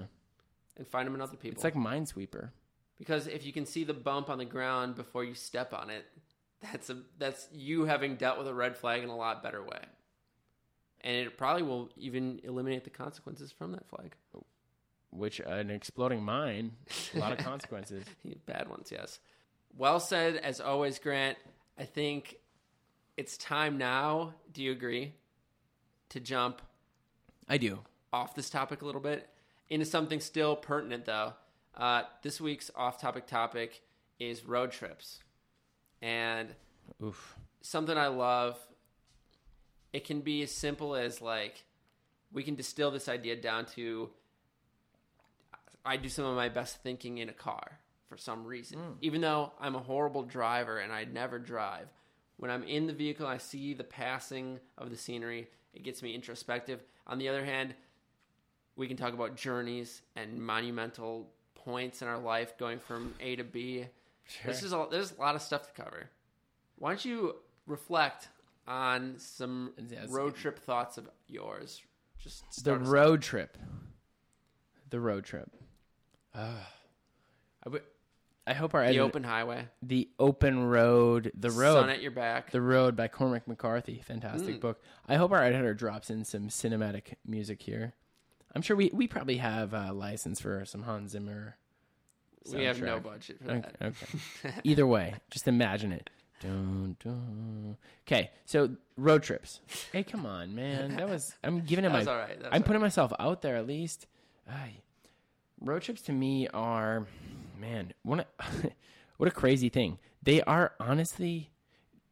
[0.77, 1.55] And find them in other people.
[1.55, 2.49] It's like Minesweeper.
[2.97, 6.03] because if you can see the bump on the ground before you step on it,
[6.71, 9.81] that's a that's you having dealt with a red flag in a lot better way.
[11.01, 14.15] And it probably will even eliminate the consequences from that flag.
[15.11, 16.71] Which uh, an exploding mine,
[17.13, 18.05] a lot of consequences.
[18.45, 19.19] Bad ones, yes.
[19.75, 21.37] Well said, as always, Grant.
[21.77, 22.37] I think
[23.17, 24.33] it's time now.
[24.51, 25.13] Do you agree
[26.09, 26.61] to jump
[27.49, 27.79] I do.
[28.11, 29.27] off this topic a little bit
[29.69, 31.33] into something still pertinent, though?
[31.75, 33.81] Uh, this week's off-topic topic
[34.19, 35.19] is road trips,
[36.03, 36.49] and
[37.01, 37.35] Oof.
[37.61, 38.59] something I love.
[39.93, 41.63] It can be as simple as like
[42.31, 44.09] we can distill this idea down to
[45.85, 47.79] I do some of my best thinking in a car
[48.09, 48.79] for some reason.
[48.79, 48.91] Hmm.
[49.01, 51.87] Even though I'm a horrible driver and I never drive,
[52.37, 55.47] when I'm in the vehicle, I see the passing of the scenery.
[55.73, 56.83] It gets me introspective.
[57.07, 57.75] On the other hand,
[58.75, 63.43] we can talk about journeys and monumental points in our life going from A to
[63.43, 63.85] B.
[64.45, 66.09] This is a, there's a lot of stuff to cover.
[66.77, 67.35] Why don't you
[67.67, 68.29] reflect
[68.67, 69.73] on some
[70.09, 71.81] road trip thoughts of yours?
[72.19, 72.87] Just the us off.
[72.87, 73.57] road trip.
[74.89, 75.49] The road trip.
[76.35, 76.69] Ah.
[77.65, 77.83] I would.
[78.45, 82.51] I hope our the open highway, the open road, the road, sun at your back.
[82.51, 84.01] the road by Cormac McCarthy.
[84.05, 84.59] Fantastic Mm.
[84.59, 84.81] book.
[85.07, 87.93] I hope our editor drops in some cinematic music here.
[88.53, 91.55] I'm sure we we probably have a license for some Hans Zimmer.
[92.51, 93.75] We have no budget for that.
[93.81, 94.53] okay.
[94.63, 96.09] Either way, just imagine it.
[96.41, 97.77] Dun, dun.
[98.05, 99.61] Okay, so road trips.
[99.93, 100.97] Hey, come on, man.
[100.97, 102.37] That was I'm giving it That my all right.
[102.51, 104.07] I'm putting myself out there at least.
[104.49, 104.73] Ay.
[105.61, 107.07] Road trips to me are,
[107.57, 108.43] man, what a,
[109.17, 109.97] what a crazy thing.
[110.21, 111.49] They are honestly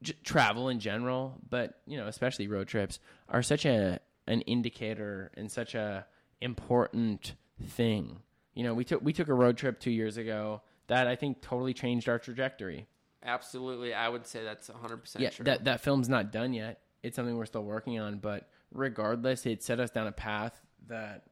[0.02, 5.32] j- travel in general, but you know, especially road trips are such a an indicator
[5.36, 6.06] and such a
[6.40, 8.22] important thing.
[8.54, 11.41] You know, we took we took a road trip two years ago that I think
[11.41, 12.88] totally changed our trajectory.
[13.24, 15.45] Absolutely, I would say that's 100 percent Yeah, true.
[15.45, 16.82] that that film's not done yet.
[17.04, 21.24] It's something we're still working on, but regardless, it set us down a path that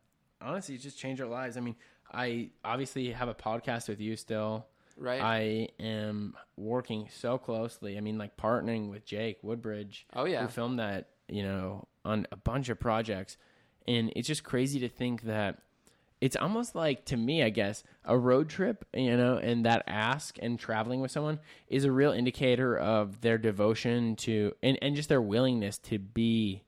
[0.41, 1.57] honestly just changed our lives.
[1.57, 1.76] I mean,
[2.11, 4.67] I obviously have a podcast with you still.
[4.97, 5.22] right?
[5.22, 7.97] I am working so closely.
[7.97, 10.07] I mean, like partnering with Jake Woodbridge.
[10.15, 10.41] Oh, yeah.
[10.43, 11.09] who filmed that.
[11.28, 13.38] You know, on a bunch of projects,
[13.88, 15.61] and it's just crazy to think that
[16.22, 18.86] it's almost like to me, I guess, a road trip.
[18.93, 23.38] You know, and that ask and traveling with someone is a real indicator of their
[23.38, 26.63] devotion to and and just their willingness to be.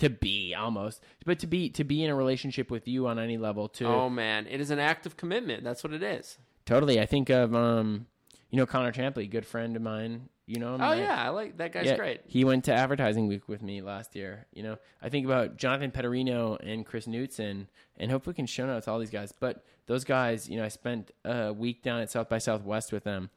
[0.00, 3.38] To be almost, but to be to be in a relationship with you on any
[3.38, 3.86] level too.
[3.86, 5.64] oh man, it is an act of commitment.
[5.64, 6.36] That's what it is.
[6.66, 7.00] Totally.
[7.00, 8.06] I think of um,
[8.50, 10.28] you know, Connor Champley, good friend of mine.
[10.46, 10.80] You know him.
[10.80, 10.98] Oh right?
[10.98, 12.20] yeah, I like that guy's Yeah, great.
[12.26, 14.46] He went to advertising week with me last year.
[14.52, 17.66] You know, I think about Jonathan Petterino and Chris Knutson,
[17.96, 19.32] and hopefully we can show notes all these guys.
[19.38, 23.02] But those guys, you know, I spent a week down at South by Southwest with
[23.02, 23.30] them.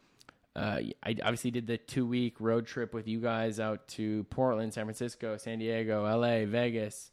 [0.55, 4.73] Uh, I obviously did the two week road trip with you guys out to Portland,
[4.73, 7.11] San Francisco, San Diego, L.A., Vegas.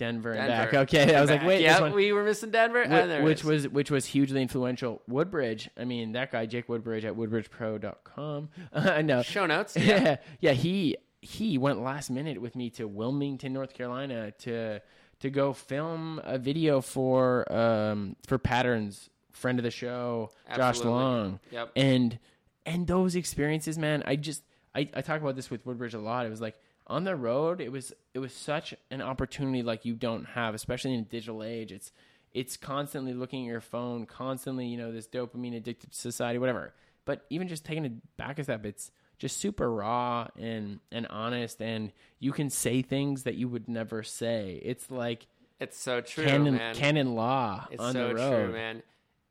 [0.00, 0.72] Denver and Denver.
[0.72, 0.74] back.
[0.88, 3.44] Okay, I was like, wait, yeah, one- we were missing Denver, Wh- which is.
[3.44, 5.00] was which was hugely influential.
[5.06, 8.48] Woodbridge, I mean, that guy Jake Woodbridge at woodbridgepro.com.
[8.72, 9.22] I know.
[9.22, 9.76] show notes.
[9.80, 10.02] Yeah.
[10.02, 14.80] Yeah, yeah, he he went last minute with me to Wilmington, North Carolina to
[15.20, 21.40] to go film a video for um for Patterns, friend of the show, Josh Long.
[21.50, 21.72] Yep.
[21.76, 22.18] And
[22.66, 24.42] and those experiences, man, I just
[24.74, 26.26] I, I talk about this with Woodbridge a lot.
[26.26, 26.56] It was like
[26.90, 30.92] on the road, it was it was such an opportunity like you don't have, especially
[30.92, 31.72] in a digital age.
[31.72, 31.92] It's
[32.34, 36.74] it's constantly looking at your phone, constantly, you know, this dopamine addicted society, whatever.
[37.04, 41.60] But even just taking it back a step, it's just super raw and and honest
[41.62, 44.60] and you can say things that you would never say.
[44.62, 45.26] It's like
[45.60, 46.74] It's so true, canon man.
[46.74, 48.44] canon law It's on so the road.
[48.46, 48.82] true, man.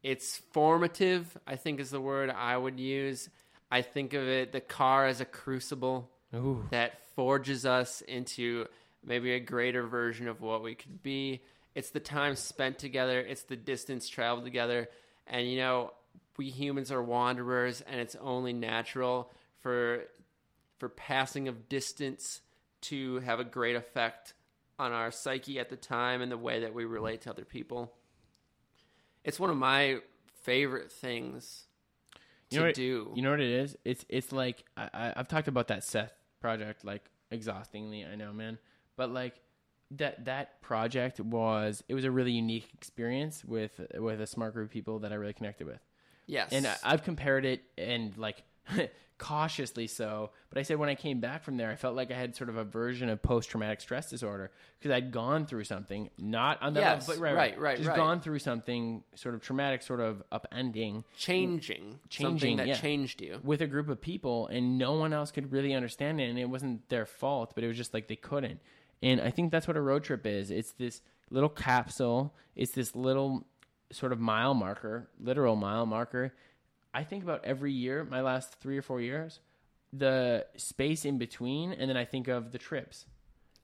[0.01, 3.29] It's formative, I think is the word I would use.
[3.71, 6.65] I think of it the car as a crucible Ooh.
[6.71, 8.65] that forges us into
[9.03, 11.41] maybe a greater version of what we could be.
[11.75, 14.89] It's the time spent together, it's the distance traveled together.
[15.27, 15.93] And you know,
[16.37, 20.03] we humans are wanderers and it's only natural for
[20.77, 22.41] for passing of distance
[22.81, 24.33] to have a great effect
[24.77, 27.93] on our psyche at the time and the way that we relate to other people.
[29.25, 29.97] It's one of my
[30.43, 31.65] favorite things
[32.51, 33.11] to You know what- do.
[33.15, 33.77] You know what it is?
[33.83, 38.05] It's it's like I, I I've talked about that Seth project like exhaustingly.
[38.05, 38.57] I know, man,
[38.95, 39.39] but like
[39.91, 44.67] that that project was it was a really unique experience with with a smart group
[44.67, 45.81] of people that I really connected with,
[46.27, 46.51] yes.
[46.51, 48.43] and I, I've compared it and like
[49.17, 50.31] cautiously so.
[50.49, 52.49] But I said when I came back from there, I felt like I had sort
[52.49, 54.49] of a version of post traumatic stress disorder
[54.79, 57.89] because I'd gone through something, not on that Yes, level, but right, right, right, just
[57.89, 57.97] right.
[57.97, 62.75] gone through something sort of traumatic, sort of upending changing, Changing, that yeah.
[62.75, 63.39] changed you.
[63.43, 66.45] with a group of people and no one else could really understand it and it
[66.49, 68.59] wasn't their fault but it was just like they couldn't
[69.01, 72.95] and i think that's what a road trip is it's this little capsule it's this
[72.95, 73.45] little
[73.91, 76.33] sort of mile marker literal mile marker
[76.93, 79.39] i think about every year my last three or four years
[79.93, 83.05] the space in between and then i think of the trips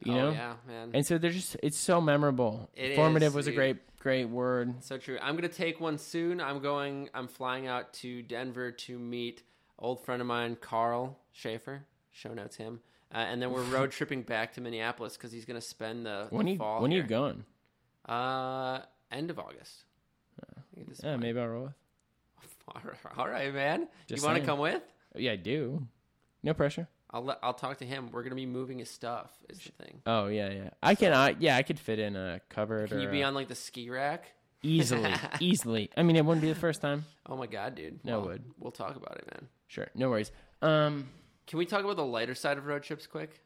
[0.03, 0.91] you oh know yeah, man.
[0.93, 4.84] and so they're just it's so memorable It formative is, was a great great word
[4.84, 5.17] So true.
[5.21, 6.39] I'm gonna take one soon.
[6.39, 7.09] I'm going.
[7.15, 9.41] I'm flying out to Denver to meet
[9.80, 11.86] old friend of mine, Carl Schaefer.
[12.11, 12.82] Show notes him.
[13.11, 16.45] Uh, and then we're road tripping back to Minneapolis because he's gonna spend the, when
[16.45, 16.82] the you fall.
[16.84, 17.45] when are you going
[18.07, 19.86] Uh, end of August.
[20.39, 21.73] I think at this yeah maybe i'll roll with
[23.18, 23.88] All right, man.
[24.07, 24.45] Just you want to saying.
[24.45, 24.82] come with?
[25.18, 25.88] yeah i do
[26.43, 28.09] no pressure I'll let, I'll talk to him.
[28.11, 29.32] We're gonna be moving his stuff.
[29.47, 30.01] Is the thing.
[30.05, 30.70] Oh yeah, yeah.
[30.84, 31.13] I can.
[31.13, 32.89] I yeah, I could fit in a cupboard.
[32.89, 34.26] Can or you be a- on like the ski rack?
[34.63, 35.89] easily, easily.
[35.95, 37.05] I mean, it wouldn't be the first time.
[37.26, 38.03] Oh my god, dude.
[38.03, 38.43] No, it Well, would.
[38.59, 39.47] We'll talk about it, man.
[39.68, 40.32] Sure, no worries.
[40.61, 41.07] Um,
[41.47, 43.39] Can we talk about the lighter side of road trips quick?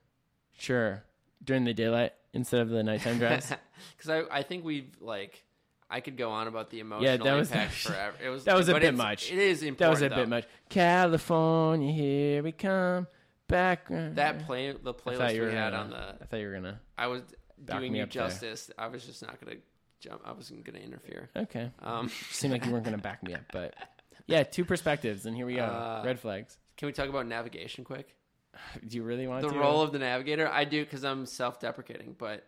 [0.57, 1.03] sure.
[1.43, 3.51] During the daylight instead of the nighttime drives.
[3.97, 5.43] Because I, I think we've like
[5.89, 8.15] I could go on about the emotional Yeah, that was- impact forever.
[8.23, 9.31] It was that was a bit much.
[9.31, 9.79] It is important.
[9.79, 10.15] that was a though.
[10.15, 10.45] bit much.
[10.69, 13.07] California, here we come.
[13.47, 13.87] Back.
[13.89, 16.79] That play the playlist you we had gonna, on the I thought you were gonna.
[16.97, 17.23] I was
[17.65, 18.27] doing you up there.
[18.27, 18.69] justice.
[18.77, 19.57] I was just not gonna
[19.99, 20.21] jump.
[20.23, 21.29] I wasn't gonna interfere.
[21.35, 21.71] Okay.
[21.81, 23.73] Um, Seemed like you weren't gonna back me up, but
[24.27, 25.63] yeah, two perspectives, and here we go.
[25.63, 26.59] Uh, Red flags.
[26.77, 28.13] can we talk about navigation quick?
[28.87, 29.59] Do you really want to The to?
[29.59, 30.47] role of the navigator.
[30.47, 32.45] I do because I'm self-deprecating, but.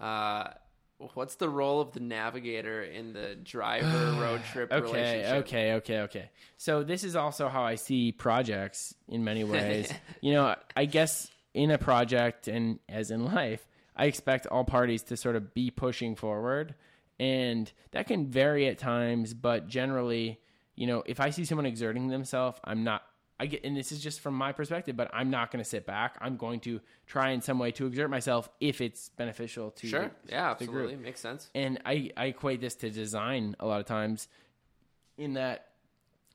[0.00, 0.48] Uh,
[1.14, 5.36] What's the role of the navigator in the driver road trip Okay, relationship?
[5.46, 6.30] okay, okay, okay.
[6.58, 9.90] So this is also how I see projects in many ways.
[10.20, 15.02] you know, I guess in a project and as in life, I expect all parties
[15.04, 16.74] to sort of be pushing forward,
[17.18, 19.34] and that can vary at times.
[19.34, 20.40] But generally,
[20.74, 23.02] you know, if I see someone exerting themselves, I'm not.
[23.40, 25.86] I get, and this is just from my perspective, but I'm not going to sit
[25.86, 26.16] back.
[26.20, 30.10] I'm going to try in some way to exert myself if it's beneficial to Sure.
[30.26, 30.96] the- Yeah, the group absolutely.
[31.04, 31.48] Makes sense.
[31.54, 34.28] and I, I equate this to design a lot of times
[35.16, 35.69] in that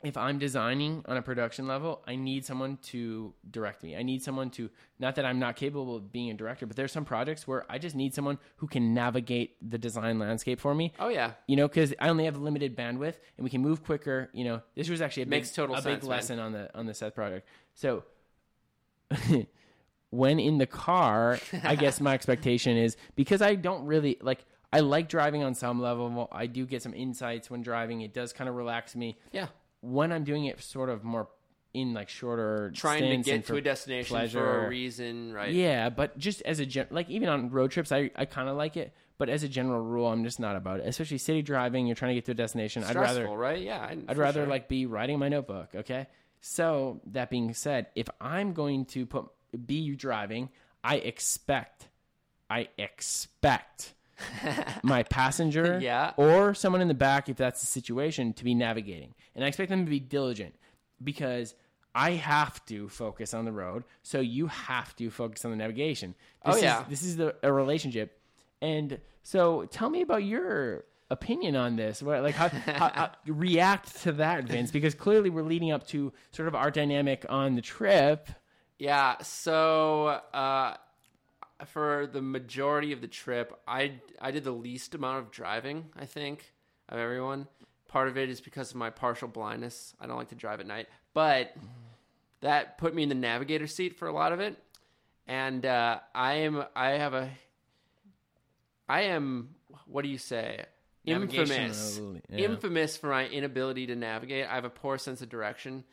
[0.08, 3.96] if I'm designing on a production level, I need someone to direct me.
[3.96, 6.92] I need someone to, not that I'm not capable of being a director, but there's
[6.92, 10.94] some projects where I just need someone who can navigate the design landscape for me.
[11.00, 11.32] Oh yeah.
[11.48, 14.30] You know, because I only have limited bandwidth, and we can move quicker.
[14.34, 16.10] You know, this was actually a Makes big, total a sense, big man.
[16.10, 17.48] lesson on the on the Seth project.
[17.74, 18.04] So,
[20.10, 24.46] when in the car, I guess my expectation is because I don't really like.
[24.74, 26.28] I like driving on some level.
[26.34, 28.02] I do get some insights when driving.
[28.02, 29.18] It does kind of relax me.
[29.32, 29.48] Yeah.
[29.86, 31.28] When I'm doing it, sort of more
[31.74, 35.52] in like shorter Trying to get to a destination for a reason, right?
[35.52, 38.58] Yeah, but just as a gen- like even on road trips, I I kind of
[38.58, 38.94] like it.
[39.18, 40.88] But as a general rule, I'm just not about it.
[40.88, 42.84] Especially city driving, you're trying to get to a destination.
[42.84, 43.62] I'd rather right?
[43.62, 43.80] Yeah.
[43.80, 44.50] I- I'd rather sure.
[44.50, 45.70] like be writing my notebook.
[45.76, 46.08] Okay.
[46.42, 49.26] So that being said, if I'm going to put
[49.66, 50.50] be driving,
[50.84, 51.88] I expect,
[52.50, 53.94] I expect
[54.84, 56.14] my passenger, Yeah.
[56.18, 59.14] or someone in the back, if that's the situation, to be navigating.
[59.36, 60.56] And I expect them to be diligent
[61.04, 61.54] because
[61.94, 66.16] I have to focus on the road, so you have to focus on the navigation.
[66.46, 66.82] This Oh, yeah.
[66.84, 68.20] is, this is the, a relationship,
[68.62, 72.02] and so tell me about your opinion on this.
[72.04, 74.72] What, like how, how, how react to that, Vince?
[74.72, 78.30] Because clearly we're leading up to sort of our dynamic on the trip.
[78.78, 80.76] Yeah, so uh,
[81.68, 85.86] for the majority of the trip, I I did the least amount of driving.
[85.96, 86.54] I think
[86.90, 87.48] of everyone.
[87.88, 89.94] Part of it is because of my partial blindness.
[90.00, 91.56] I don't like to drive at night, but
[92.42, 94.58] that put me in the navigator seat for a lot of it.
[95.28, 97.30] And uh, I am I have a
[98.88, 99.56] I am
[99.88, 100.66] what do you say
[101.06, 102.00] infamous
[102.30, 102.46] yeah.
[102.46, 104.48] infamous for my inability to navigate.
[104.48, 105.84] I have a poor sense of direction,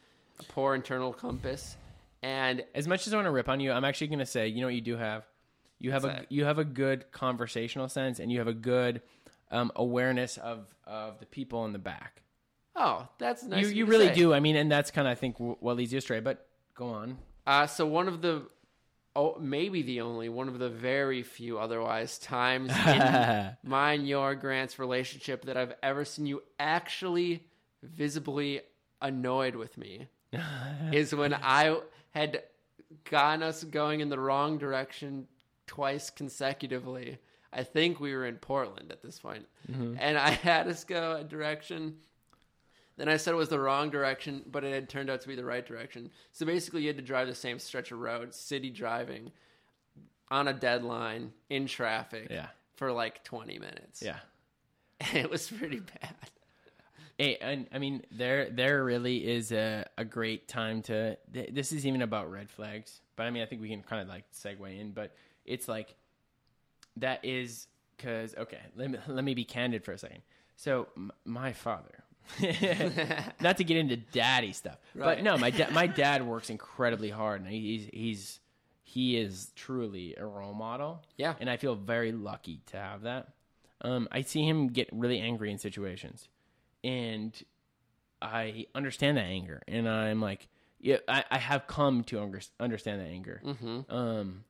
[0.40, 1.76] a poor internal compass,
[2.22, 4.46] and As much as I want to rip on you, I'm actually going to say,
[4.46, 5.24] you know what you do have?
[5.82, 9.02] You have What's a you have a good conversational sense, and you have a good
[9.50, 12.22] um, awareness of of the people in the back.
[12.76, 13.64] Oh, that's nice.
[13.64, 14.14] you you really say.
[14.14, 14.32] do.
[14.32, 16.20] I mean, and that's kind of I think what leads you astray.
[16.20, 17.18] But go on.
[17.48, 18.42] Uh, so one of the,
[19.16, 24.78] oh, maybe the only one of the very few otherwise times in mine, your Grant's
[24.78, 27.44] relationship that I've ever seen you actually
[27.82, 28.60] visibly
[29.00, 30.06] annoyed with me
[30.92, 31.80] is when I
[32.12, 32.44] had
[33.10, 35.26] gotten us going in the wrong direction
[35.72, 37.18] twice consecutively.
[37.52, 39.46] I think we were in Portland at this point.
[39.70, 39.94] Mm-hmm.
[39.98, 41.96] and I had us go a direction.
[42.98, 45.34] Then I said it was the wrong direction, but it had turned out to be
[45.34, 46.10] the right direction.
[46.32, 49.32] So basically, you had to drive the same stretch of road, city driving,
[50.30, 52.48] on a deadline in traffic Yeah.
[52.76, 54.02] for like 20 minutes.
[54.02, 54.18] Yeah.
[55.14, 56.14] it was pretty bad.
[57.18, 61.16] Hey, and I mean, there there really is a, a great time to.
[61.32, 64.00] th- This is even about red flags, but I mean, I think we can kind
[64.02, 64.92] of like segue in.
[64.92, 65.14] But
[65.44, 65.94] it's like
[66.96, 67.66] that is
[67.96, 70.22] because okay, let me let me be candid for a second.
[70.56, 72.04] So m- my father,
[73.40, 77.40] not to get into daddy stuff, but no, my da- my dad works incredibly hard,
[77.42, 78.40] and he's he's
[78.84, 81.02] he is truly a role model.
[81.16, 81.34] Yeah.
[81.40, 83.28] and I feel very lucky to have that.
[83.80, 86.28] Um, I see him get really angry in situations,
[86.84, 87.32] and
[88.20, 90.46] I understand that anger, and I'm like,
[90.80, 93.40] yeah, I, I have come to under, understand that anger.
[93.44, 94.44] hmm Um,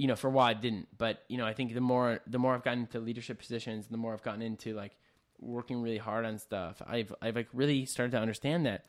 [0.00, 2.38] you know, for a while I didn't, but you know, I think the more the
[2.38, 4.96] more I've gotten into leadership positions, the more I've gotten into like
[5.38, 6.80] working really hard on stuff.
[6.86, 8.86] I've I've like really started to understand that,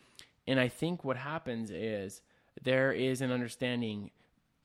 [0.48, 2.22] and I think what happens is
[2.64, 4.12] there is an understanding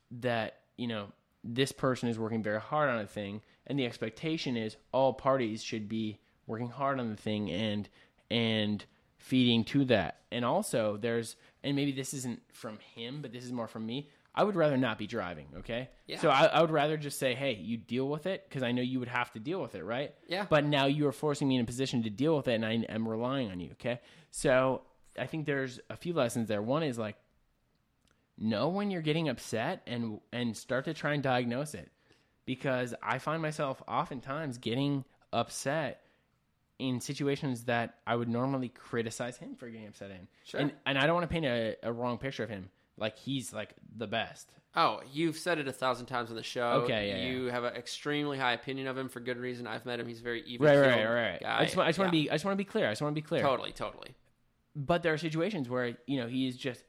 [0.09, 1.07] that you know
[1.43, 5.61] this person is working very hard on a thing, and the expectation is all parties
[5.61, 7.89] should be working hard on the thing and
[8.31, 8.85] and
[9.17, 10.21] feeding to that.
[10.31, 14.07] And also, there's and maybe this isn't from him, but this is more from me.
[14.37, 15.47] I would rather not be driving.
[15.57, 16.19] Okay, Yeah.
[16.19, 18.81] so I, I would rather just say, hey, you deal with it because I know
[18.83, 20.13] you would have to deal with it, right?
[20.27, 20.45] Yeah.
[20.47, 22.73] But now you are forcing me in a position to deal with it, and I
[22.87, 23.71] am relying on you.
[23.73, 23.99] Okay,
[24.31, 24.83] so
[25.19, 26.61] I think there's a few lessons there.
[26.61, 27.15] One is like
[28.37, 31.89] know when you're getting upset and and start to try and diagnose it
[32.45, 36.01] because I find myself oftentimes getting upset
[36.79, 40.27] in situations that I would normally criticize him for getting upset in.
[40.45, 40.59] Sure.
[40.61, 42.69] And and I don't want to paint a, a wrong picture of him.
[42.97, 44.51] Like he's like the best.
[44.75, 46.83] Oh, you've said it a thousand times on the show.
[46.83, 49.65] Okay, yeah, You have an extremely high opinion of him for good reason.
[49.65, 50.07] I've met him.
[50.07, 50.65] He's very even.
[50.65, 51.39] Right, right, right, right.
[51.41, 51.59] Guy.
[51.59, 52.87] I just want I just want to be I just want to be clear.
[52.87, 53.41] I just want to be clear.
[53.41, 54.15] totally, totally.
[54.75, 56.83] But there are situations where, you know, he is just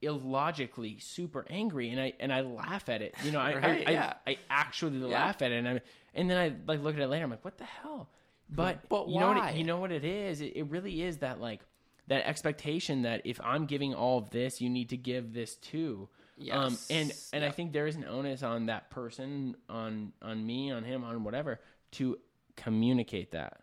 [0.00, 3.14] illogically super angry and I and I laugh at it.
[3.22, 4.14] You know, I Right, I, yeah.
[4.26, 5.80] I, I actually laugh at it and I
[6.14, 8.08] and then I like look at it later, I'm like, what the hell?
[8.50, 9.50] But, But you know what why?
[9.50, 10.40] it, you know what it is?
[10.40, 11.60] It, it really is that like
[12.08, 16.08] that expectation that if I'm giving all of this, you need to give this too.
[16.52, 16.86] Um, Yes.
[16.90, 20.84] and and I think there is an onus on that person, on on me, on
[20.84, 21.60] him, on whatever,
[21.92, 22.18] to
[22.56, 23.60] communicate that.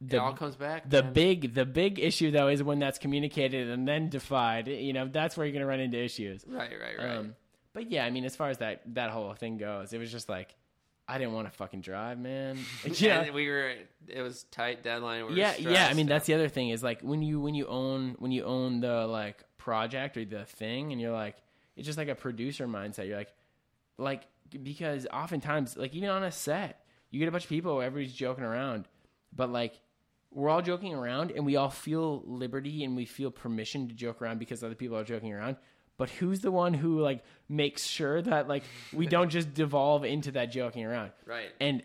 [0.00, 0.88] it The, all comes back.
[0.88, 1.12] the man.
[1.12, 4.68] big the big issue though is when that's communicated and then defied.
[4.68, 6.44] You know, that's where you're gonna run into issues.
[6.46, 7.16] Right, right, right.
[7.16, 7.34] Um,
[7.72, 10.28] but yeah, I mean, as far as that that whole thing goes, it was just
[10.28, 10.54] like
[11.10, 12.58] I didn't want to fucking drive, man.
[12.84, 13.72] yeah, yeah, we were.
[14.06, 15.24] It was tight deadline.
[15.24, 15.88] We were yeah, yeah.
[15.90, 18.44] I mean, that's the other thing is like when you when you own when you
[18.44, 21.36] own the like project or the thing, and you're like,
[21.76, 23.08] it's just like a producer mindset.
[23.08, 23.32] You're like,
[23.96, 24.24] like
[24.62, 28.44] because oftentimes, like even on a set, you get a bunch of people, everybody's joking
[28.44, 28.86] around,
[29.34, 29.80] but like
[30.30, 34.20] we're all joking around, and we all feel liberty and we feel permission to joke
[34.20, 35.56] around because other people are joking around.
[35.98, 40.32] But who's the one who like makes sure that like we don't just devolve into
[40.32, 41.10] that joking around?
[41.26, 41.50] right.
[41.60, 41.82] And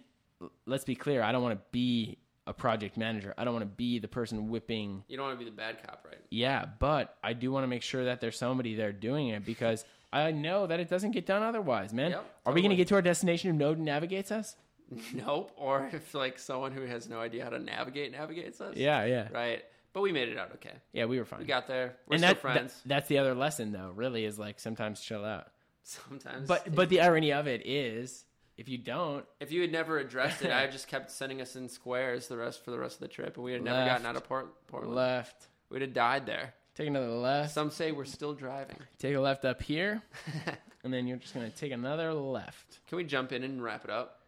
[0.65, 3.33] let's be clear, I don't want to be a project manager.
[3.37, 5.03] I don't want to be the person whipping.
[5.07, 6.19] You don't want to be the bad cop, right?
[6.29, 9.85] Yeah, but I do want to make sure that there's somebody there doing it because
[10.13, 12.11] I know that it doesn't get done otherwise, man.
[12.11, 14.55] Yep, Are we going to get to our destination if Node navigates us?
[15.13, 18.75] nope, or if like someone who has no idea how to navigate navigates us.
[18.75, 19.63] Yeah, yeah, Right.
[19.93, 20.73] But we made it out okay.
[20.91, 21.05] yeah.
[21.05, 21.39] We were fine.
[21.41, 21.95] We got there.
[22.07, 22.73] We're and still that, friends.
[22.83, 23.91] that- that's the other lesson, though.
[23.95, 25.47] Really, is like sometimes chill out.
[25.83, 26.47] Sometimes.
[26.47, 28.25] But but the irony of it is,
[28.57, 31.67] if you don't, if you had never addressed it, I just kept sending us in
[31.69, 34.15] squares the rest for the rest of the trip, and we had never gotten out
[34.15, 34.95] of Port- Portland.
[34.95, 36.53] left, We'd have died there.
[36.75, 38.77] take another left, Some say we're still driving.
[38.97, 40.01] take a left up here,
[40.83, 42.79] and then you're just gonna take another left.
[42.87, 44.21] Can we jump in and wrap it up?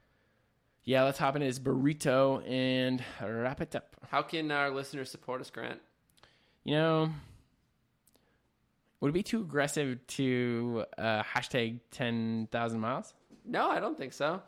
[0.86, 3.96] Yeah, let's hop into this burrito and wrap it up.
[4.10, 5.82] How can our listeners support us, Grant?
[6.64, 7.10] You know,
[9.00, 13.14] would it be too aggressive to uh, hashtag ten thousand miles?
[13.46, 14.42] No, I don't think so.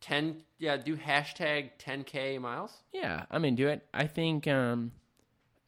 [0.00, 2.74] Ten, yeah, do hashtag 10k miles.
[2.92, 3.86] Yeah, I'm into it.
[3.92, 4.92] I think um,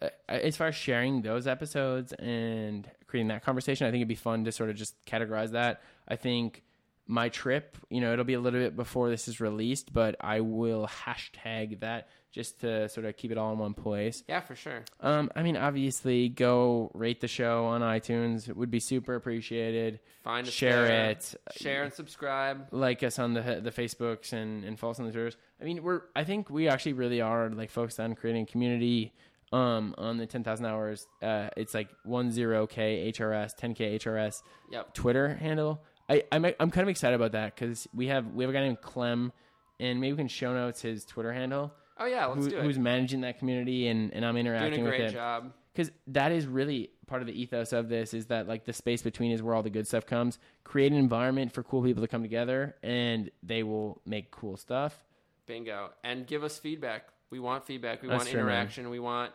[0.01, 4.15] uh, as far as sharing those episodes and creating that conversation, I think it'd be
[4.15, 5.83] fun to sort of just categorize that.
[6.09, 6.63] I think
[7.07, 10.41] my trip, you know, it'll be a little bit before this is released, but I
[10.41, 14.23] will hashtag that just to sort of keep it all in one place.
[14.29, 14.85] Yeah, for sure.
[15.01, 18.49] Um, I mean, obviously, go rate the show on iTunes.
[18.49, 20.01] It would be super appreciated.
[20.25, 21.35] Find Share it.
[21.57, 22.69] Share and subscribe.
[22.71, 25.37] like us on the the Facebooks and and follow us on the Twitters.
[25.61, 29.13] I mean, we're I think we actually really are like focused on creating community.
[29.53, 33.99] Um, on the ten thousand hours, uh, it's like one zero k HRS, ten k
[33.99, 34.37] HRS
[34.71, 34.95] Yep.
[34.95, 35.85] Twitter handle.
[36.13, 38.61] I I'm I'm kind of excited about that because we have we have a guy
[38.61, 39.33] named Clem,
[39.81, 41.73] and maybe we can show notes his Twitter handle.
[41.99, 42.63] Oh yeah, let's Who, do it.
[42.65, 45.53] who's managing that community and and I'm Doing interacting a with great it job.
[45.73, 49.03] because that is really part of the ethos of this is that like the space
[49.03, 52.09] between is where all the good stuff comes create an environment for cool people to
[52.09, 55.05] come together and they will make cool stuff
[55.45, 55.91] Bingo.
[56.05, 57.09] And give us feedback.
[57.31, 58.01] We want feedback.
[58.03, 58.49] We That's want true, man.
[58.49, 58.91] interaction.
[58.91, 59.33] We want,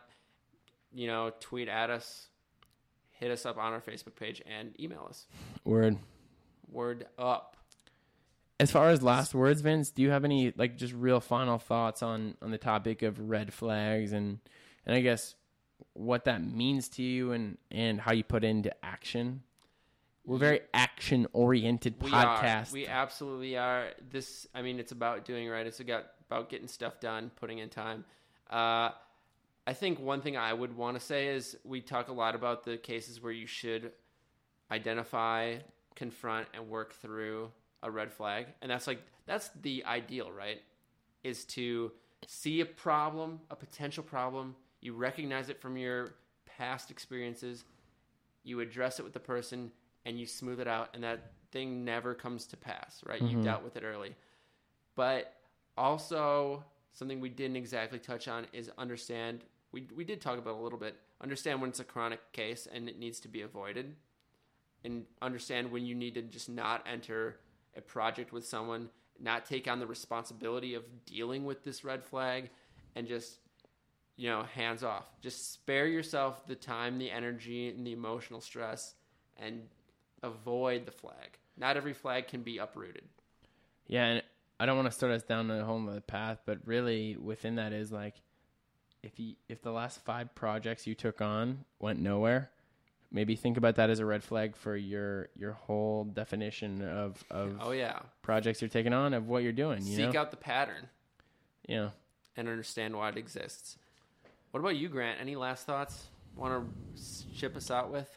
[0.94, 2.28] you know, tweet at us,
[3.12, 5.28] hit us up on our Facebook page, and email us.
[5.66, 5.98] word
[6.72, 7.58] Word up.
[8.60, 12.02] as far as last words vince do you have any like just real final thoughts
[12.02, 14.40] on on the topic of red flags and
[14.86, 15.36] and i guess
[15.94, 19.44] what that means to you and and how you put into action
[20.28, 22.74] we're very action oriented podcast are.
[22.74, 23.92] We absolutely are.
[24.12, 25.66] This, I mean, it's about doing right.
[25.66, 28.04] It's about about getting stuff done, putting in time.
[28.50, 28.90] Uh,
[29.66, 32.66] I think one thing I would want to say is we talk a lot about
[32.66, 33.94] the cases where you should
[34.70, 35.56] identify,
[35.98, 37.52] confront, and work through
[37.84, 40.62] a red flag, and that's like that's the ideal, right?
[41.24, 41.92] Is to
[42.26, 47.66] see a problem, a potential problem, you recognize it from your past experiences,
[48.44, 49.72] you address it with the person,
[50.06, 53.22] and you smooth it out, and that thing never comes to pass, right?
[53.22, 53.44] You mm-hmm.
[53.44, 54.16] dealt with it early.
[54.96, 55.34] But
[55.78, 59.44] also, something we didn't exactly touch on is understand.
[59.72, 60.96] We, we did talk about a little bit.
[61.22, 63.96] Understand when it's a chronic case and it needs to be avoided,
[64.88, 67.38] and understand when you need to just not enter
[67.76, 72.50] a project with someone, not take on the responsibility of dealing with this red flag,
[72.96, 73.40] and just
[74.16, 75.06] you know hands off.
[75.22, 78.96] Just spare yourself the time, the energy, and the emotional stress,
[79.38, 79.62] and
[80.24, 81.38] avoid the flag.
[81.58, 83.04] Not every flag can be uprooted.
[83.88, 84.24] Yeah, and
[84.60, 87.74] I don't want to start us down a whole other path, but really within that
[87.74, 88.16] is like
[89.04, 92.52] if you if the last five projects you took on went nowhere,
[93.12, 97.58] maybe think about that as a red flag for your your whole definition of of
[97.62, 99.86] Oh yeah, projects you're taking on of what you're doing.
[99.86, 100.90] You seek know, out the pattern
[101.68, 101.90] yeah.
[102.36, 103.78] and understand why it exists.
[104.52, 105.20] What about you, Grant?
[105.22, 106.08] Any last thoughts?
[106.36, 107.04] Want to
[107.36, 108.10] ship us out with?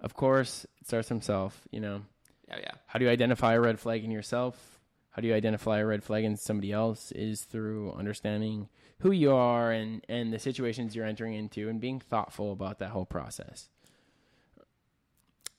[0.00, 1.62] Of course, it starts himself.
[1.70, 2.02] You know,
[2.48, 2.70] Yeah, yeah.
[2.86, 4.78] how do you identify a red flag in yourself?
[5.10, 7.10] How do you identify a red flag in somebody else?
[7.12, 8.68] Is through understanding
[8.98, 12.90] who you are and and the situations you're entering into, and being thoughtful about that
[12.90, 13.68] whole process.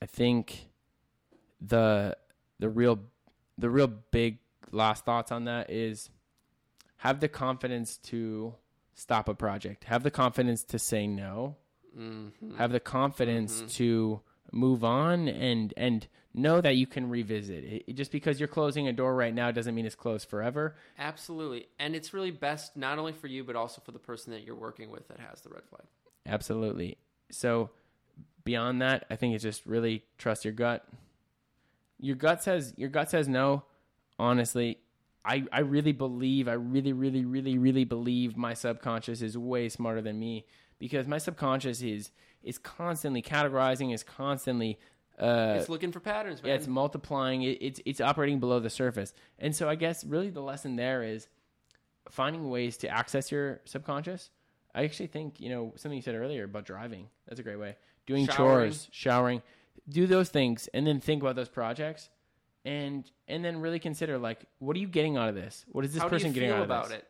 [0.02, 0.70] I think
[1.62, 2.16] the
[2.60, 3.00] the real
[3.58, 4.40] the real big
[4.72, 6.10] last thoughts on that is
[6.98, 8.56] have the confidence to
[8.94, 9.86] stop a project.
[9.86, 11.56] Have the confidence to say no.
[11.98, 12.58] Mm-hmm.
[12.58, 14.22] Have the confidence to
[14.52, 17.96] move on and and know that you can revisit it.
[17.96, 20.76] Just because you're closing a door right now doesn't mean it's closed forever.
[21.00, 21.68] Absolutely.
[21.80, 24.56] And it's really best not only for you, but also for the person that you're
[24.56, 25.88] working with that has the red flag.
[26.26, 26.98] Absolutely.
[27.32, 27.72] So
[28.48, 30.88] beyond that, I think it's just really trust your gut.
[32.00, 33.64] Your gut says your gut says no.
[34.18, 34.80] Honestly,
[35.26, 40.02] I I really believe, I really really really really believe my subconscious is way smarter
[40.02, 40.46] than me
[40.80, 42.12] because my subconscious is
[42.42, 44.80] is constantly categorizing, is constantly
[45.20, 46.50] uh it's looking for patterns, man.
[46.50, 47.42] yeah, it's multiplying.
[47.42, 51.04] It, it's it's operating below the surface, and so I guess really the lesson there
[51.04, 51.28] is
[52.10, 54.30] finding ways to access your subconscious.
[54.74, 57.10] I actually think you know something you said earlier about driving.
[57.28, 57.76] That's a great way.
[58.08, 58.72] Doing Showering.
[58.72, 59.42] chores, showering,
[59.88, 62.10] do those things, and then think about those projects,
[62.66, 65.66] and and then really consider like what are you getting out of this?
[65.72, 66.98] What is this How person do you getting feel out of about this?
[67.00, 67.08] it?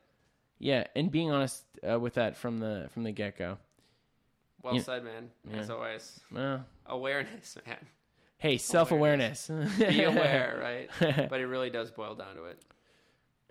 [0.60, 3.58] Yeah, and being honest uh, with that from the from the get go.
[4.64, 4.82] Well Yeah.
[4.82, 5.30] said, man.
[5.54, 7.78] As always, Well, awareness, man.
[8.40, 9.50] hey, self awareness.
[9.78, 10.60] Be aware,
[11.00, 11.28] right?
[11.30, 12.60] But it really does boil down to it.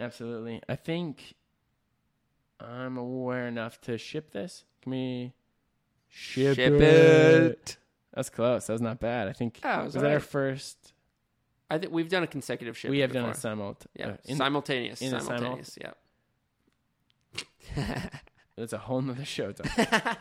[0.01, 0.61] Absolutely.
[0.69, 1.35] I think
[2.61, 4.65] I'm aware enough to ship this.
[4.83, 5.33] Can we
[6.17, 6.83] ship, Ship it?
[6.83, 7.77] it.
[8.15, 8.67] That's close.
[8.67, 9.29] That was not bad.
[9.29, 10.93] I think Yeah, it was was that our first.
[11.71, 12.91] I think we've done a consecutive shift.
[12.91, 13.51] we have done before.
[13.53, 13.77] it simult.
[13.95, 15.03] Yeah, uh, in- simultaneous.
[15.03, 15.79] in a simul- simultaneous.
[15.81, 15.93] Yeah.
[18.57, 19.53] That's a whole nother show.
[19.53, 19.67] Tom.